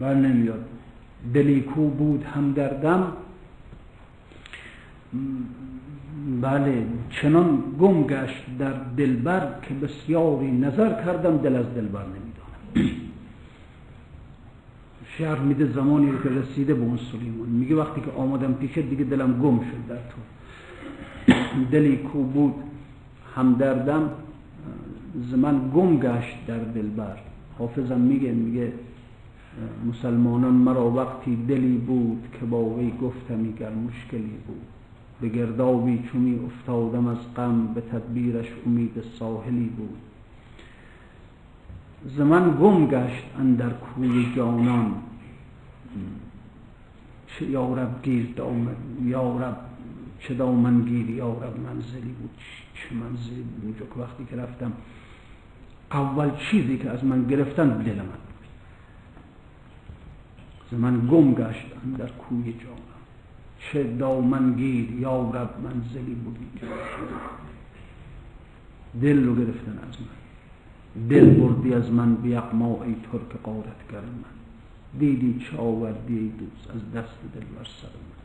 بر 0.00 0.14
نمیاد. 0.14 0.64
دلی 1.34 1.60
کو 1.60 1.88
بود 1.88 2.24
هم 2.24 2.52
دردم 2.52 3.12
بله 6.40 6.86
چنان 7.10 7.62
گم 7.80 8.02
گشت 8.02 8.44
در 8.58 8.72
دلبر 8.96 9.54
که 9.62 9.74
بسیاری 9.74 10.52
نظر 10.52 11.04
کردم 11.04 11.36
دل 11.36 11.56
از 11.56 11.74
دلبر 11.74 12.04
نمی‌دانم. 12.04 12.90
شعر 15.18 15.38
میده 15.38 15.72
زمانی 15.72 16.10
رو 16.10 16.22
که 16.22 16.28
رسیده 16.28 16.74
به 16.74 16.82
اون 16.82 16.98
سلیمان. 17.12 17.48
میگه 17.48 17.76
وقتی 17.76 18.00
که 18.00 18.10
آمدم 18.10 18.52
پیشت 18.52 18.78
دیگه 18.78 19.04
دلم 19.04 19.40
گم 19.40 19.58
شد 19.58 19.88
در 19.88 19.96
تو. 19.96 20.20
دلی 21.70 21.96
کو 21.96 22.22
بود 22.22 22.54
من 25.36 25.70
گم 25.74 25.96
گشت 25.96 26.46
در 26.46 26.58
دلبر. 26.58 27.16
حافظم 27.58 28.00
میگه 28.00 28.32
میگه 28.32 28.72
مسلمانان 29.88 30.54
مرا 30.54 30.90
وقتی 30.90 31.36
دلی 31.48 31.76
بود 31.76 32.28
که 32.40 32.46
با 32.46 32.64
وی 32.64 32.92
گفتمی 33.02 33.52
گر 33.52 33.70
مشکلی 33.70 34.36
بود. 34.46 34.62
به 35.20 35.28
گردابی 35.28 36.02
چومی 36.12 36.40
افتادم 36.46 37.06
از 37.06 37.18
غم 37.36 37.66
به 37.74 37.80
تدبیرش 37.80 38.46
امید 38.66 39.02
ساحلی 39.18 39.66
بود. 39.76 39.96
زمن 42.16 42.56
گم 42.60 42.86
گشت 42.86 43.24
اندر 43.38 43.70
کوی 43.70 44.32
جانان. 44.36 44.94
چه 47.26 47.46
یارب 47.46 48.02
گیر 48.02 48.32
دامن 48.36 48.76
یارب 49.04 49.56
چه 50.20 50.34
دامن 50.34 50.80
گیر 50.80 51.10
یارب 51.10 51.60
منزلی 51.66 52.14
بود. 52.20 52.30
چه 52.74 52.94
منزلی 52.94 53.42
بود. 53.42 53.64
اونجا 53.64 54.02
وقتی 54.04 54.24
که 54.30 54.36
رفتم 54.36 54.72
اول 55.92 56.30
چیزی 56.36 56.78
که 56.78 56.90
از 56.90 57.04
من 57.04 57.24
گرفتن 57.24 57.68
دل 57.68 57.94
من 57.94 58.20
زمن 60.70 61.06
گم 61.10 61.34
گشت 61.34 61.66
در 61.98 62.06
کوی 62.06 62.52
جانان 62.52 62.80
چه 63.58 63.96
دامنگیر 63.96 64.90
یا 64.92 65.30
رب 65.30 65.54
منزلی 65.64 66.14
بودی 66.14 66.46
دل 69.02 69.24
رو 69.24 69.34
گرفتن 69.34 69.78
از 69.88 69.96
من. 70.00 71.08
دل 71.08 71.30
بردی 71.30 71.74
از 71.74 71.90
من 71.90 72.14
بیقما 72.14 72.84
ای 72.84 72.94
ترک 73.12 73.42
قارتگر 73.42 74.00
من. 74.00 74.98
دیدی 74.98 75.46
چه 75.50 75.56
آوردی 75.56 76.18
ای 76.18 76.28
دوست 76.28 76.70
از 76.70 76.92
دست 76.92 77.18
دل 77.34 77.40
بر 77.40 77.64
سر 77.64 77.88
من. 77.88 78.20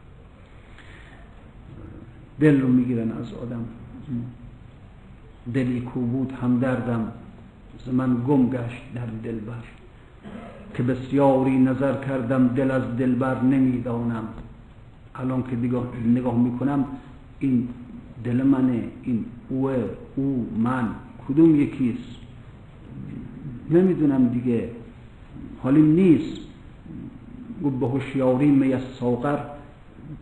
دل 2.40 2.62
رو 2.62 2.68
می‌گیرن 2.68 3.12
از 3.12 3.34
آدم. 3.34 3.66
دلی 5.54 5.82
کو 5.82 6.02
بود 6.02 6.32
هم 6.32 6.60
دردم 6.60 7.12
ز 7.86 7.90
گم 8.28 8.50
گشت 8.50 8.82
در 8.96 9.06
دلبر 9.24 9.64
که 10.74 10.84
بسیاری 10.84 11.58
نظر 11.58 12.06
کردم 12.06 12.48
دل 12.48 12.72
از 12.72 12.84
دلبر 12.98 13.42
نمی‌دانم. 13.42 14.24
الان 15.16 15.44
که 15.44 15.56
نگاه, 15.56 15.88
نگاه 16.06 16.38
می‌کنم 16.38 16.86
این 17.40 17.68
دل 18.24 18.44
منه 18.44 18.84
این 19.04 19.26
اوه 19.50 19.74
او 20.16 20.50
من 20.58 20.88
کدوم 21.28 21.56
یکیست؟ 21.56 22.16
نمی‌دونم 23.72 24.28
دیگه. 24.28 24.70
حالیم 25.64 25.92
نیست. 25.92 26.42
گفت 27.64 27.76
به 27.76 27.88
هوشیاری 27.88 28.52
می 28.52 28.74
از 28.74 28.82
ساغر 29.00 29.38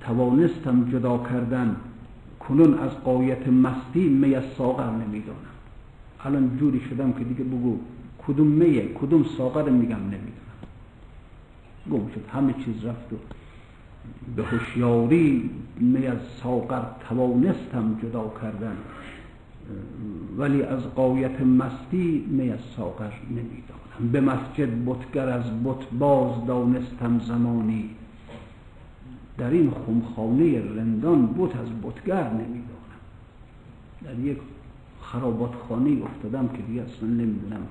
توانستم 0.01 0.89
جدا 0.91 1.17
کردن. 1.17 1.75
کنون 2.39 2.79
از 2.79 2.91
قایت 3.03 3.47
مستی 3.47 4.09
می 4.09 4.35
از 4.35 4.43
ساغر 4.57 4.89
نمی‌دانم. 4.91 5.52
الان 6.25 6.57
جوری 6.57 6.81
شدم 6.89 7.13
که 7.13 7.23
دیگه 7.23 7.43
بگو 7.43 7.79
کدوم 8.27 8.47
میه 8.47 8.87
کدوم 8.93 9.23
ساغر 9.37 9.69
میگم 9.69 9.95
نمی‌دونم. 9.95 10.33
گم 11.91 12.07
شد 12.15 12.25
همه 12.33 12.53
چیز 12.53 12.85
رفت 12.85 13.13
و 13.13 13.15
به 14.35 14.43
هوشیاری 14.43 15.49
می 15.79 16.07
از 16.07 16.17
ساغر 16.43 16.81
توانستم 17.09 17.99
جدا 18.01 18.33
کردن. 18.41 18.77
ولی 20.37 20.63
از 20.63 20.83
قایت 20.95 21.41
مستی 21.41 22.25
می 22.29 22.49
از 22.49 22.59
ساغر 22.77 23.11
نمی‌دانم. 23.29 24.11
به 24.11 24.21
مسجد 24.21 24.85
بتگر 24.85 25.29
از 25.29 25.43
بت 25.63 25.89
باز 25.99 26.45
دانستم 26.47 27.19
زمانی. 27.19 27.89
در 29.37 29.49
این 29.49 29.71
خمخانه 29.85 30.59
رندان 30.59 31.27
بت 31.37 31.55
از 31.55 31.67
بتگر 31.83 32.29
نمی‌دانم. 32.29 32.63
در 34.03 34.19
یک 34.19 34.37
خرابات 35.13 35.51
خانه 35.69 36.03
افتادم 36.03 36.47
که 36.47 36.61
دیگه 36.67 36.81
اصلا 36.81 37.09
نمی‌دونم 37.09 37.61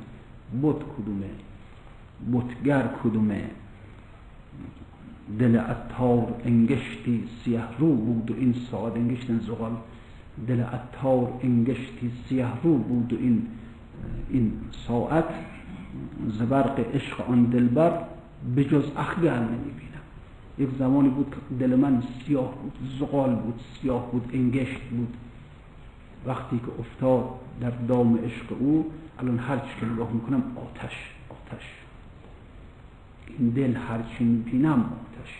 بت 0.62 0.76
کدومه 0.76 1.30
بتگر 2.32 2.88
کدومه. 3.05 3.51
دل 5.38 5.57
عطار 5.57 6.34
انگشتی 6.45 7.24
سیه 7.45 7.62
رو 7.78 7.93
بود 7.95 8.30
و 8.30 8.34
این 8.38 8.55
ساعت 8.70 8.97
انگشت 8.97 9.40
زغال. 9.40 9.72
دل 10.49 10.61
عطار 10.61 11.32
انگشتی 11.43 12.11
سیه 12.28 12.49
رو 12.62 12.78
بود 12.78 13.12
و 13.12 13.16
این 13.16 13.47
این 14.30 14.53
ساعت 14.88 15.24
زبرق 16.38 16.95
عشق 16.95 17.30
آن 17.30 17.45
دلبر 17.45 18.03
به 18.55 18.64
جز 18.64 18.84
اخگر 18.97 19.38
نمی‌بینم. 19.38 20.03
یک 20.59 20.68
زمانی 20.78 21.09
بود 21.09 21.30
که 21.30 21.66
دل 21.66 21.76
من 21.76 22.03
سیاه 22.26 22.55
بود 22.62 22.72
زغال 22.99 23.34
بود 23.34 23.61
سیاه 23.80 24.11
بود 24.11 24.30
انگشت 24.32 24.80
بود. 24.80 25.16
وقتی 26.27 26.59
که 26.59 26.81
افتاد 26.81 27.25
در 27.61 27.70
دام 27.70 28.18
عشق 28.25 28.53
او 28.59 28.93
الان 29.18 29.39
هر 29.39 29.59
چی 29.59 29.81
که 29.81 29.87
نگاه 29.87 30.12
می‌کنم 30.12 30.43
آتش 30.57 31.11
آتش. 31.29 31.64
این 33.39 33.49
دل 33.49 33.77
هرچی 33.77 34.25
می‌بینم 34.25 34.79
آتش. 34.81 35.39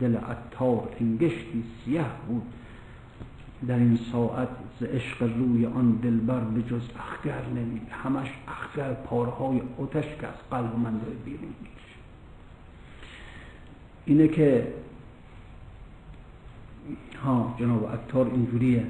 دل 0.00 0.16
عطار 0.16 0.88
انگشتی 1.00 1.64
سیه 1.84 2.04
بود. 2.28 2.42
در 3.68 3.76
این 3.76 3.98
ساعت 4.12 4.48
ز 4.80 4.82
عشق 4.82 5.22
روی 5.22 5.66
آن 5.66 5.90
دلبر 5.90 6.40
به 6.40 6.62
جز 6.62 6.82
اخگر 6.98 7.46
نمی 7.46 7.80
همش 7.90 8.28
اخگر 8.48 8.92
پارهای 8.92 9.60
آتش 9.78 10.04
که 10.20 10.26
از 10.26 10.34
قلب 10.50 10.78
من 10.78 10.98
داره 10.98 11.14
بیرون 11.24 11.54
می‌کشه. 11.62 11.96
اینه 14.04 14.28
که 14.28 14.72
ها 17.24 17.54
جناب 17.58 17.92
عطار 17.92 18.26
اینجوریه. 18.26 18.86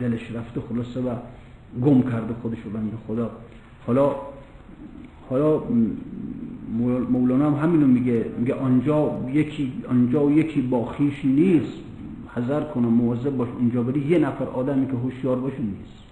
دلش 0.00 0.30
رفته 0.32 0.60
خلاصه 0.60 1.00
و 1.00 1.14
گم 1.84 2.02
کرده 2.02 2.34
خودش 2.42 2.58
رو 2.64 2.70
بنده 2.70 2.96
خدا. 3.06 3.30
حالا 3.86 4.14
حالا 5.30 5.62
مولانا 7.10 7.50
هم 7.50 7.68
همینو 7.68 7.86
میگه 7.86 8.26
میگه 8.38 8.54
آنجا 8.54 9.20
یکی 9.32 9.72
آنجا 9.88 10.30
یکی 10.30 10.60
با 10.62 10.92
خیش 10.92 11.24
نیست. 11.24 11.78
حذر 12.34 12.60
کنه 12.60 12.86
مواظب 12.86 13.36
باش 13.36 13.48
اونجا 13.58 13.82
بری. 13.82 14.00
یه 14.00 14.18
نفر 14.18 14.44
آدمی 14.44 14.86
که 14.86 14.92
هوشیار 14.92 15.36
باشه 15.36 15.58
نیست. 15.58 16.04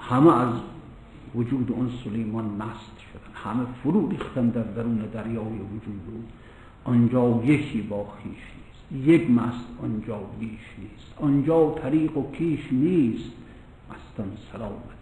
همه 0.00 0.40
از 0.40 0.54
وجود 1.34 1.72
اون 1.72 1.90
سلیمان 2.04 2.44
مست 2.44 2.98
شدن. 2.98 3.32
همه 3.34 3.66
فرو 3.82 4.08
ریختن 4.08 4.48
در 4.48 4.62
درون 4.62 4.98
دریای 5.12 5.36
وجود 5.36 6.00
او. 6.12 6.22
آنجا 6.92 7.42
یکی 7.44 7.80
با 7.82 8.06
خیش 8.22 8.55
یک 8.92 9.30
مست 9.30 9.64
آنجا 9.82 10.20
بیش 10.40 10.50
نیست. 10.78 11.14
آنجا 11.20 11.70
طریق 11.70 12.16
و 12.16 12.30
کیش 12.32 12.72
نیست. 12.72 13.30
مستان 13.90 14.32
سلامت 14.52 14.96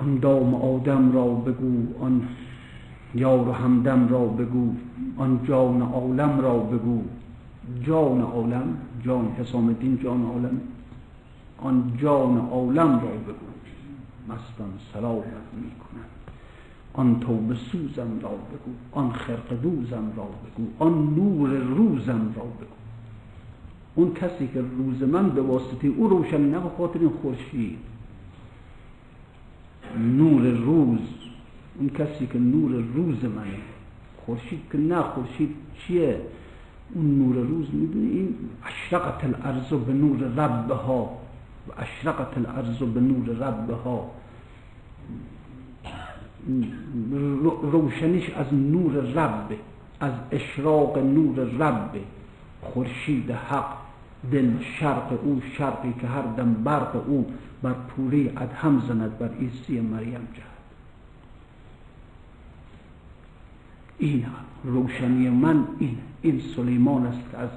آن 0.00 0.18
دام 0.18 0.54
آدم 0.54 1.12
را 1.12 1.26
بگو 1.26 1.86
آن 2.00 2.28
یار 3.14 3.48
و 3.48 3.52
همدم 3.52 4.08
را 4.08 4.26
بگو 4.26 4.74
آن 5.16 5.40
جان 5.48 5.82
عالم 5.82 6.40
را 6.40 6.58
بگو. 6.58 7.02
جان 7.82 8.20
عالم 8.20 8.76
جان 9.04 9.28
حسام 9.38 9.68
الدین 9.68 9.98
جان 10.02 10.24
عالم. 10.24 10.60
آن 11.58 11.92
جان 12.02 12.38
عالم 12.38 12.92
را 12.92 13.10
بگو. 13.10 13.46
مستان 14.28 14.72
سلامت 14.92 15.24
می 15.52 15.70
کنند 15.70 16.10
آن 16.94 17.20
توبه 17.20 17.54
سوزم 17.54 18.20
را 18.22 18.28
بگو 18.28 18.72
آن 18.92 19.12
خرق 19.12 19.60
دوزم 19.62 20.12
را 20.16 20.24
بگو 20.24 20.66
آن 20.78 21.14
نور 21.14 21.50
روزم 21.50 22.32
را 22.36 22.42
بگو. 22.42 22.66
اون 23.94 24.14
کسی 24.14 24.48
که 24.54 24.60
روز 24.60 25.02
من 25.02 25.28
به 25.28 25.42
واسطه 25.42 25.88
او 25.88 26.08
روشنی 26.08 26.50
نه 26.50 26.60
خاطر 26.78 26.98
این 26.98 27.12
خورشید. 27.22 27.78
نور 29.98 30.42
روز 30.42 31.00
اون 31.78 31.88
کسی 31.88 32.26
که 32.26 32.38
نور 32.38 32.70
روز 32.94 33.24
منه. 33.24 33.58
خورشید 34.26 34.60
که 34.72 34.78
نه 34.78 35.02
خورشید 35.02 35.54
چیه؟ 35.78 36.20
اون 36.94 37.18
نور 37.18 37.36
روز 37.36 37.66
می‌دونی؟ 37.72 38.10
این 38.10 38.34
اشرقت 38.66 39.24
الارض 39.24 39.72
به 39.72 39.92
نور 39.92 40.18
ربها. 40.18 41.18
و 41.68 41.72
اشرقت 41.78 42.38
الارض 42.38 42.78
به 42.78 43.00
نور 43.00 43.26
ربها. 43.26 44.10
روشنیش 47.62 48.30
از 48.30 48.54
نور 48.54 48.92
رب 48.92 49.58
از 50.00 50.12
اشراق 50.30 50.98
نور 50.98 51.36
رب. 51.38 51.90
خورشید 52.62 53.30
حق 53.30 53.76
دل 54.32 54.50
شرق 54.78 55.18
او 55.22 55.42
شرقی 55.58 55.94
که 56.00 56.06
هر 56.06 56.22
دم 56.22 56.54
برق 56.54 57.08
او. 57.08 57.26
بر 57.62 57.72
پوره 57.72 58.32
ادهم 58.36 58.82
زند 58.88 59.18
بر 59.18 59.30
عیسی 59.34 59.80
مریم 59.80 60.28
جهد. 60.34 60.46
این 63.98 64.26
روشنی 64.64 65.30
من 65.30 65.64
این 65.78 65.98
این 66.22 66.42
سلیمان 66.56 67.06
است 67.06 67.30
که 67.30 67.38
از 67.38 67.50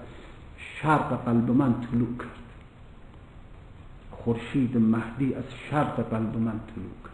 شرق 0.82 1.26
قلب 1.26 1.52
من 1.52 1.74
طلوع 1.92 2.18
کرد. 2.18 2.30
خورشید 4.12 4.78
مهدی 4.78 5.34
از 5.34 5.44
شرق 5.70 6.10
قلب 6.10 6.38
من 6.38 6.60
طلوع 6.76 7.05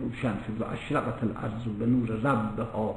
روشن 0.00 0.34
شد 0.46 0.60
و 0.60 0.64
اشرقت 0.64 1.24
الارض 1.24 1.62
به 1.78 1.86
نور 1.86 2.08
ربها. 2.08 2.96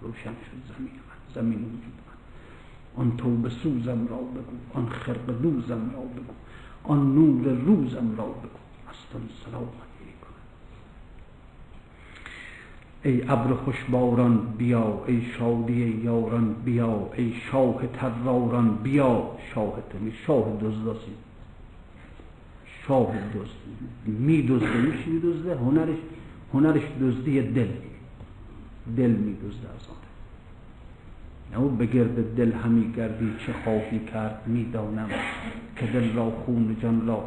روشن 0.00 0.34
شد 0.44 0.74
زمین 0.74 0.92
من 0.92 1.34
زمین 1.34 1.58
وجود 1.58 1.98
من. 2.06 3.02
آن 3.02 3.16
توبه 3.16 3.50
سوزم 3.50 4.06
را 4.08 4.16
بگو 4.16 4.56
آن 4.74 4.88
خرق 4.88 5.26
دوزم 5.42 5.90
را 5.94 6.00
بگو 6.00 6.32
آن 6.84 7.14
نور 7.14 7.48
روزم 7.48 8.16
را 8.16 8.24
بگو. 8.24 8.58
مستان 8.88 9.28
سلامت 9.44 9.92
ای 13.04 13.22
ابر 13.22 13.54
خوشباران 13.54 14.38
بیا. 14.58 15.04
ای 15.06 15.22
شادی 15.38 16.00
یاران 16.04 16.54
بیا. 16.64 17.10
ای 17.16 17.34
شاه 17.50 17.86
تراران 17.86 18.74
بیا. 18.74 19.30
شاه 19.54 19.82
تمی 19.90 20.12
شاه 20.26 20.56
دزداسی 20.60 21.12
شاه 22.88 23.12
دزد 23.34 23.62
می 24.06 24.42
دزده 24.42 24.76
میشی 24.76 25.20
دزده؟ 25.20 25.56
هنرش 25.56 25.96
هنرش 26.54 26.82
دزدی 27.00 27.40
دل. 27.40 27.66
دل 28.96 29.10
می 29.10 29.34
دزده 29.34 29.68
از 29.74 29.88
آن. 29.88 31.62
او 31.62 31.68
به 31.68 31.86
دل 32.36 32.52
همی 32.52 32.92
گردی 32.96 33.30
چه 33.46 33.52
خواهی 33.64 33.98
کرد 34.12 34.42
می‌دانم 34.46 35.08
که 35.76 35.86
دل 35.86 36.12
را 36.12 36.30
خون 36.30 36.76
جان 36.82 37.06
را. 37.06 37.24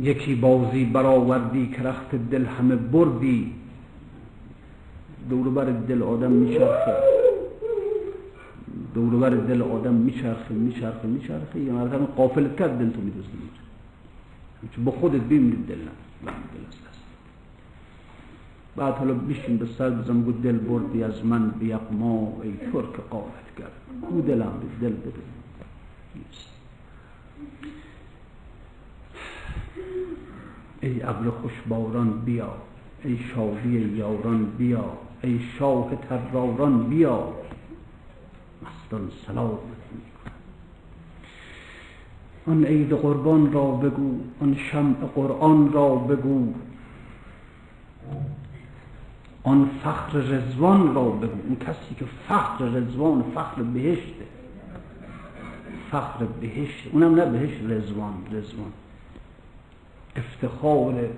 یکی 0.00 0.34
بازی 0.34 0.84
برآوردی 0.84 1.66
که 1.76 1.82
رخت 1.82 2.14
دل 2.30 2.44
همه 2.44 2.76
بردی. 2.76 3.54
دوربر 5.30 5.64
دل 5.64 6.02
آدم 6.02 6.32
میچرخه. 6.32 6.94
دوربر 8.94 9.30
دل 9.30 9.62
آدم 9.62 9.94
میچرخه 9.94 10.54
میچرخه 10.54 11.08
میچرخه. 11.08 11.60
یا 11.60 11.72
مرتبه 11.72 12.04
قافل 12.04 12.54
کرد 12.58 12.78
دل 12.78 12.90
تو 12.90 13.00
میدوزه 13.00 13.28
چون 13.28 13.69
با 14.84 14.92
خودت 14.92 15.20
بمیرید 15.20 15.66
دل 15.66 15.78
نه 15.78 16.32
دل 16.32 16.66
است. 16.68 17.00
بعد 18.76 18.94
حالا 18.94 19.14
بیشین 19.14 19.56
به 19.56 19.66
سر 19.66 19.90
بزن 19.90 20.20
گو 20.20 20.32
دل 20.32 20.56
بردی 20.56 21.02
از 21.02 21.24
من 21.24 21.50
بیقما 21.50 22.40
ای 22.42 22.52
ترک 22.72 23.00
قالت 23.10 23.56
کرد 23.58 23.72
گو 24.10 24.20
دلم 24.20 24.52
به 24.80 24.88
دل 24.88 24.96
بده. 24.96 25.12
ای 30.80 31.02
ابر 31.02 31.30
خوشباران 31.30 32.20
بیا. 32.20 32.54
ای 33.04 33.18
شادی 33.34 33.78
یاران 33.96 34.44
بیا. 34.44 34.84
ای 35.22 35.40
شاه 35.58 35.90
تراران 36.08 36.88
بیا. 36.88 37.32
مستان 38.62 39.10
سلام. 39.26 39.58
آن 42.46 42.64
عید 42.64 42.92
قربان 42.92 43.52
را 43.52 43.70
بگو 43.70 44.20
آن 44.40 44.56
شمع 44.56 44.94
قرآن 44.94 45.72
را 45.72 45.94
بگو. 45.94 46.54
آن 49.42 49.70
فخر 49.84 50.18
رزوان 50.18 50.94
را 50.94 51.04
بگو. 51.04 51.38
اون 51.46 51.56
کسی 51.56 51.94
که 51.98 52.04
فخر 52.28 52.64
رزوان 52.64 53.24
فخر 53.34 53.62
بهشته 53.62 54.24
فخر 55.90 56.24
بهشت. 56.40 56.88
اونم 56.92 57.14
نه 57.14 57.24
بهشت 57.24 57.60
رزوان 57.68 58.14
رزوان 58.32 58.72
افتخار 60.16 61.08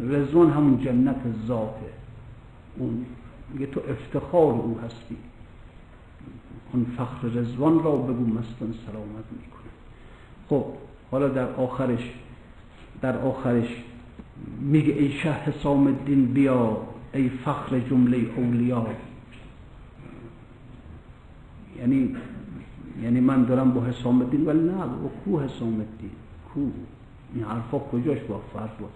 رزوان 0.00 0.50
همون 0.50 0.80
جنت 0.80 1.20
ذاته 1.46 1.92
اون 2.76 3.06
میگه 3.52 3.66
تو 3.66 3.80
افتخار 3.88 4.52
او 4.52 4.78
هستی. 4.84 5.16
اون 6.72 6.86
فخر 6.96 7.28
رزوان 7.28 7.82
را 7.82 7.96
بگو 7.96 8.26
مستن 8.26 8.74
سلامت 8.86 9.24
می‌کنه. 9.32 9.53
خب 9.53 9.53
حالا 11.10 11.28
در 11.28 11.48
آخرش 11.48 12.12
در 13.00 13.18
آخرش 13.18 13.82
میگه 14.60 14.92
ای 14.92 15.12
شه 15.12 15.32
حسام 15.32 15.86
الدین 15.86 16.26
بیا 16.26 16.76
ای 17.14 17.28
فخر 17.28 17.80
جمله 17.80 18.18
اولیا. 18.36 18.86
یعنی 21.78 22.16
یعنی 23.02 23.20
من 23.20 23.44
دارم 23.44 23.70
با 23.70 23.84
حسام 23.84 24.20
الدین 24.22 24.46
ولی 24.46 24.58
نه 24.58 24.72
با 24.72 25.10
کو 25.24 25.40
حسام 25.40 25.74
الدین 25.74 26.10
کو؟ 26.54 26.60
این 27.34 27.44
حرفا 27.44 27.78
کجاش 27.78 28.18
با 28.28 28.40
فرق 28.52 28.78
با 28.78 28.88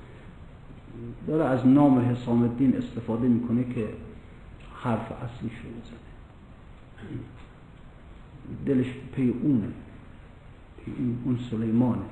داره 1.27 1.45
از 1.45 1.67
نام 1.67 1.99
حسام 1.99 2.43
الدین 2.43 2.77
استفاده 2.77 3.29
می‌کنه 3.29 3.65
که 3.75 3.89
حرف 4.75 5.13
اصلی 5.13 5.51
شو 5.51 5.69
بزنه. 5.69 5.99
دلش 8.67 8.87
پی 9.13 9.35
اونه. 9.43 9.69
پی 10.89 11.17
اون 11.25 11.39
سلیمانه 11.51 12.03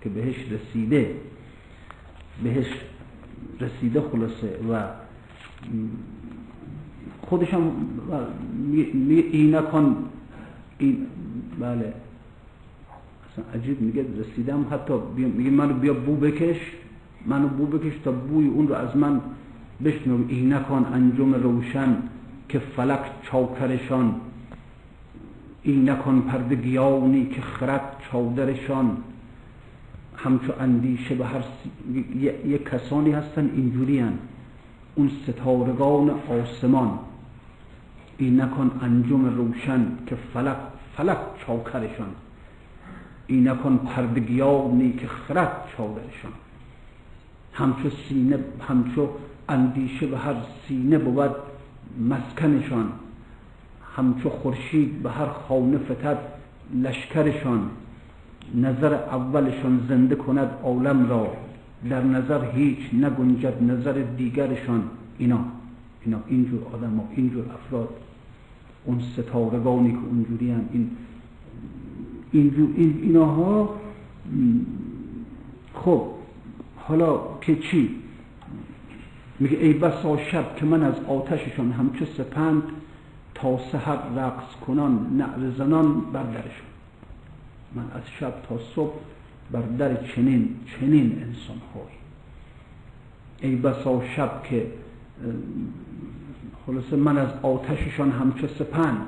که 0.00 0.08
بهش 0.08 0.36
رسیده. 0.50 1.14
بهش 2.44 2.66
رسیده 3.60 4.00
خلاصه 4.00 4.58
و 4.70 4.88
خودش 7.22 7.54
هم 7.54 7.72
می 8.92 9.50
نکن 9.52 9.96
این 10.78 11.06
بله. 11.60 11.94
اصلا 13.32 13.44
عجیب 13.54 13.80
میگه 13.80 14.06
رسیدم 14.18 14.66
حتی 14.70 14.94
میگه 15.16 15.50
منو 15.50 15.74
بیا 15.74 15.94
بو 15.94 16.16
بکش. 16.16 16.56
منو 17.26 17.48
بو 17.48 17.66
بکش 17.66 17.92
تا 18.04 18.12
بوی 18.12 18.48
اون 18.48 18.68
رو 18.68 18.74
از 18.74 18.96
من 18.96 19.20
بشنو 19.84 20.18
اینکان 20.28 20.84
انجام 20.84 21.34
روشن 21.34 21.96
که 22.48 22.58
فلک 22.58 23.00
چاکرشان 23.22 24.14
اینکان 25.62 26.22
پردگیانی 26.22 27.26
که 27.26 27.40
خرد 27.40 27.96
چادرشان. 28.10 28.96
همچو 30.16 30.52
اندیشه 30.60 31.14
به 31.14 31.26
هر 31.26 31.44
یه 32.46 32.58
کسانی 32.58 33.12
هستن 33.12 33.50
اینجوری 33.54 33.98
هن. 33.98 34.18
اون 34.94 35.10
ستارگان 35.22 36.10
آسمان. 36.10 36.98
این 38.18 38.40
نکن 38.40 38.70
انجام 38.82 39.36
روشن 39.36 39.86
که 40.06 40.16
فلک 40.34 40.56
فلک 40.96 41.18
چاکرشان. 41.46 42.08
این 43.26 43.48
نکن 43.48 43.76
پردگیانی 43.76 44.92
که 44.92 45.06
خرد 45.06 45.68
چادرشان. 45.76 46.32
همچو 47.52 47.90
سینه 48.08 48.38
همچو 48.68 49.08
اندیشه 49.48 50.06
به 50.06 50.18
هر 50.18 50.34
سینه 50.68 50.98
بود 50.98 51.30
مسکنشان. 52.08 52.92
همچو 53.96 54.30
خورشید 54.30 55.02
به 55.02 55.10
هر 55.10 55.26
خانه 55.26 55.78
فتد 55.78 56.18
لشکرشان 56.82 57.70
نظر 58.54 58.94
اولشان 58.94 59.86
زنده 59.88 60.14
کند 60.14 60.50
عالم 60.62 61.08
را. 61.08 61.26
در 61.90 62.04
نظر 62.04 62.44
هیچ 62.50 62.78
نگنجد 62.92 63.62
نظر 63.62 63.92
دیگرشان. 63.92 64.82
اینا 65.18 65.38
اینا 66.04 66.18
اینجور 66.26 66.60
آدم 66.74 66.96
ها 66.96 67.04
اینجور 67.16 67.44
افراد. 67.54 67.88
اون 68.84 69.00
ستارگانی 69.00 69.92
که 69.92 69.98
اونجوری 70.10 70.50
هم 70.50 70.68
این 70.72 70.90
اینجور 72.32 72.68
این 72.76 73.00
ایناها 73.02 73.74
خب 75.74 76.02
حالا 76.76 77.20
که 77.40 77.56
چی؟ 77.56 77.90
میگه 79.40 79.56
ای 79.56 79.72
بسا 79.72 80.16
شب 80.16 80.56
که 80.56 80.66
من 80.66 80.82
از 80.82 80.94
آتششان 81.08 81.72
همچو 81.72 82.04
سپند 82.04 82.62
تا 83.42 83.58
سحر 83.72 83.98
رقص 84.16 84.56
کنان 84.66 85.06
نعر 85.16 85.50
زنان 85.58 86.00
بر 86.00 86.22
درشون 86.22 86.72
من 87.74 87.82
از 87.82 88.02
شب 88.20 88.34
تا 88.48 88.58
صبح 88.74 88.94
بر 89.50 89.60
در 89.60 89.94
چنین 89.94 90.56
چنین 90.66 91.12
انسان 91.12 91.60
هایی 91.74 91.96
ای 93.40 93.56
بسا 93.56 94.02
شب 94.16 94.42
که 94.42 94.66
خلاصه 96.66 96.96
من 96.96 97.18
از 97.18 97.28
آتششان 97.42 98.10
همچو 98.10 98.46
سپند 98.46 99.06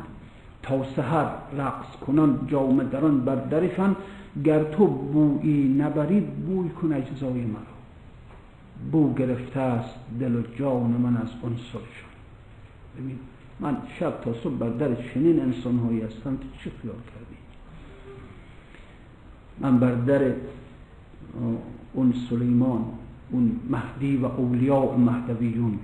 تا 0.62 0.84
سحر 0.96 1.26
رقص 1.56 1.96
کنان 2.06 2.46
جامه 2.50 2.84
دران 2.84 3.24
بر 3.24 3.34
درشان 3.34 3.96
گر 4.44 4.64
تو 4.64 4.86
بویی 4.86 5.74
نبری 5.78 6.20
بوی 6.20 6.68
کن 6.68 6.92
اجزای 6.92 7.44
مرا. 7.44 7.74
بو 8.92 9.14
گرفته 9.14 9.60
است 9.60 9.94
دل 10.20 10.36
و 10.36 10.42
جان 10.58 10.90
من 10.90 11.16
از 11.16 11.28
عنصرشان 11.44 12.14
ببین 12.98 13.18
من 13.60 13.76
شب 13.98 14.20
تا 14.20 14.32
صبح 14.32 14.54
بر 14.54 14.68
در 14.68 14.94
چنین 14.94 15.40
انسان 15.40 15.78
هایی 15.78 16.00
هستم 16.00 16.36
که 16.36 16.44
چه 16.64 16.70
خیال 16.82 16.94
کردی؟ 16.94 17.36
من 19.60 19.78
بر 19.78 19.94
در 19.94 20.32
اون 21.92 22.14
سلیمان 22.30 22.84
اون 23.30 23.60
مهدی 23.70 24.16
و 24.16 24.26
اولیاء 24.26 24.96
مهدویون. 24.96 25.78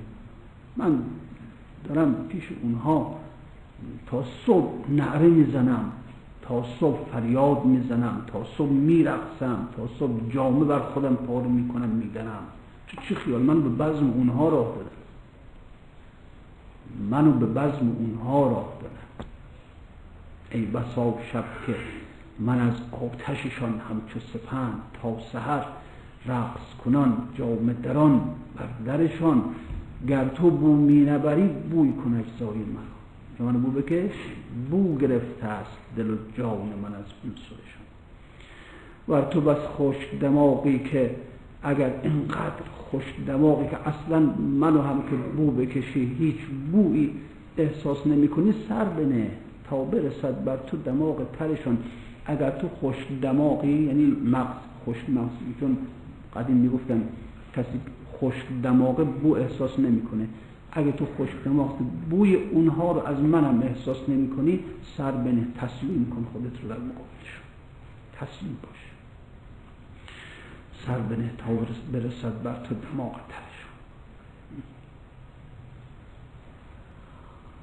من 0.76 0.98
دارم 1.88 2.14
پیش 2.28 2.48
اونها 2.62 3.16
تا 4.06 4.24
صبح 4.46 4.90
نعره 4.90 5.28
می‌زنم 5.28 5.92
تا 6.42 6.64
صبح 6.80 6.98
فریاد 7.12 7.64
می‌زنم 7.64 8.22
تا 8.26 8.44
صبح 8.58 8.70
میرقصم 8.70 9.68
تا 9.76 9.88
صبح 9.98 10.30
جامه 10.30 10.64
بر 10.64 10.78
خودم 10.78 11.14
پار 11.14 11.42
می‌کنم 11.42 11.88
میدنم. 11.88 12.42
چه 13.08 13.14
خیال؟ 13.14 13.42
من 13.42 13.62
به 13.62 13.68
بزم 13.68 14.10
اونها 14.10 14.48
راه 14.48 14.66
دادم. 14.66 14.99
منو 17.10 17.32
به 17.32 17.46
بزم 17.46 17.96
اونها 17.98 18.50
راه 18.50 18.72
دادم 18.80 19.28
ای 20.50 20.62
بسا 20.66 21.14
شب 21.32 21.44
که 21.66 21.74
من 22.38 22.60
از 22.60 22.74
آتششان 22.92 23.80
همچو 23.90 24.20
سپند 24.32 24.80
تا 25.02 25.16
سحر 25.32 25.64
رقص 26.26 26.74
کنان 26.84 27.28
جامه 27.38 27.72
دران 27.72 28.20
بر 28.56 28.96
درشان 28.96 29.42
گر 30.08 30.28
تو 30.28 30.50
بو 30.50 30.76
می 30.76 31.00
نبری 31.00 31.48
بوی 31.48 31.92
کن 31.92 32.14
اجزای 32.14 32.58
که 33.38 33.42
من 33.42 33.52
بو 33.52 33.70
بکش 33.70 34.14
بو 34.70 34.98
گرفته 34.98 35.46
است 35.46 35.78
دل 35.96 36.10
و 36.10 36.16
جان 36.38 36.72
من 36.82 36.94
از 36.94 37.04
اون 37.24 37.34
سرشان. 37.34 37.80
ور 39.08 39.22
تو 39.22 39.40
بس 39.40 39.58
خوش 39.58 39.96
دماغی 40.20 40.78
که 40.78 41.16
اگر 41.62 41.90
اینقدر 42.02 42.64
خوش 42.90 43.04
دماغی 43.26 43.68
که 43.68 43.88
اصلا 43.88 44.20
منو 44.60 44.82
هم 44.82 45.02
که 45.02 45.16
بو 45.36 45.50
بکشی 45.50 46.16
هیچ 46.18 46.36
بویی 46.72 47.10
احساس 47.58 48.06
نمی 48.06 48.28
کنی 48.28 48.54
سر 48.68 48.84
بنه 48.84 49.30
تا 49.70 49.84
برسد 49.84 50.44
بر 50.44 50.56
تو 50.56 50.76
دماغ 50.76 51.26
ترشان 51.38 51.78
اگر 52.26 52.50
تو 52.50 52.68
خوش 52.68 52.96
دماغی 53.22 53.82
یعنی 53.82 54.16
مغز 54.24 54.56
خوش 54.84 54.96
مغز 55.08 55.30
چون 55.60 55.76
قدیم 56.36 56.56
می‌گفتن 56.56 57.02
کسی 57.56 57.80
خوش 58.12 58.34
دماغه 58.62 59.04
بو 59.04 59.34
احساس 59.34 59.78
نمی‌کنه. 59.78 60.28
اگه 60.72 60.92
تو 60.92 61.06
خوش 61.16 61.28
دماغ 61.44 61.78
بوی 62.10 62.34
اونها 62.34 62.92
رو 62.92 63.06
از 63.06 63.20
منم 63.20 63.62
احساس 63.62 64.08
نمی 64.08 64.28
کنی 64.28 64.60
سر 64.96 65.10
بنه. 65.10 65.46
تسلیم 65.56 66.06
کن 66.10 66.26
خودت 66.32 66.62
رو 66.62 66.68
در 66.68 66.74
مقابلشون. 66.74 67.44
تسلیم 68.16 68.56
باش. 68.62 68.89
سر 70.86 70.98
بنه 70.98 71.30
تا 71.38 71.52
برسد 71.92 72.42
بر 72.42 72.66
تو 72.66 72.74
دماغ 72.74 73.12
ترشون 73.12 73.70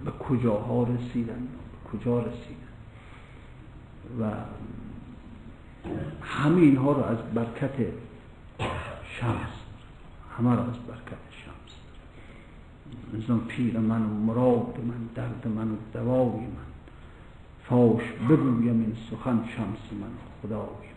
به 0.05 0.11
کجاها 0.11 0.83
رسیدن؟ 0.83 1.47
به 1.71 1.89
کجا 1.97 2.19
رسیدن؟ 2.19 2.67
و 4.19 4.31
همه 6.21 6.61
اینها 6.61 6.91
رو 6.91 7.03
از 7.03 7.17
برکت 7.33 7.75
شمس 9.19 9.57
همه 10.37 10.55
رو 10.55 10.61
از 10.61 10.77
برکت 10.87 11.17
شمس. 11.31 11.73
نظام 13.23 13.39
پیر 13.39 13.79
من 13.79 14.01
و 14.01 14.13
مراد 14.13 14.79
من 14.87 15.09
درد 15.15 15.47
من 15.47 15.71
و 15.71 15.75
دوای 15.93 16.29
من. 16.29 16.67
فاش 17.69 18.03
بگویم 18.29 18.79
این 18.79 18.97
سخن 19.11 19.45
شمس 19.55 19.99
من 20.01 20.11
خدای 20.41 20.59
من. 20.59 20.96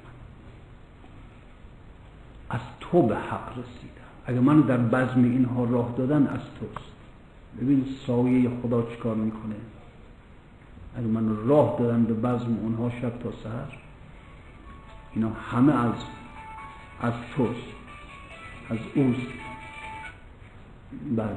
از 2.50 2.60
تو 2.80 3.02
به 3.02 3.16
حق 3.16 3.50
رسیدم. 3.50 4.00
اگر 4.26 4.40
من 4.40 4.60
در 4.60 4.76
بزم 4.76 5.24
اینها 5.24 5.64
راه 5.64 5.94
دادن 5.96 6.26
از 6.26 6.40
توست. 6.60 6.90
ببین 7.60 7.86
سایه 8.06 8.50
خدا 8.62 8.82
چکار 8.82 9.14
می‌کنه؟ 9.14 9.54
اگر 10.96 11.06
من 11.06 11.46
راه 11.46 11.76
دادن 11.78 12.04
به 12.04 12.14
بزم 12.14 12.58
اونها 12.62 12.90
شب 12.90 13.18
تا 13.18 13.32
سهر 13.42 13.78
اینا 15.14 15.30
همه 15.30 15.86
از 15.86 15.94
از 17.00 17.12
توست. 17.36 17.66
از 18.70 18.78
اوست. 18.94 19.26
بله. 21.16 21.36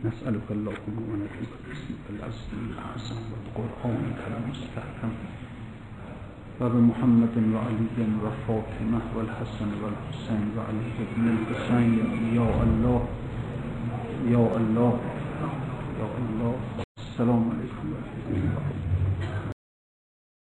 نسألك 0.00 0.48
اللهم 0.50 0.96
ونبيك 1.10 1.52
باسمك 1.68 2.04
العظيم 2.16 2.60
الأعظم 2.72 3.20
والقرآنك 3.32 4.20
المستحكم 4.32 5.12
وبمحمد 6.60 7.36
وعلي 7.54 7.98
وفاطمة 8.24 9.02
والحسن 9.16 9.70
والحسين 9.82 10.44
وعلي 10.56 10.88
بن 11.16 11.24
الحسين. 11.36 11.92
يا 12.32 12.48
الله 12.64 13.00
يا 14.32 14.44
الله 14.56 14.94
يا 16.00 16.08
الله. 16.20 16.54
السلام 16.98 17.42
عليكم 17.52 17.84
ورحمة 17.92 18.26
الله. 18.32 18.81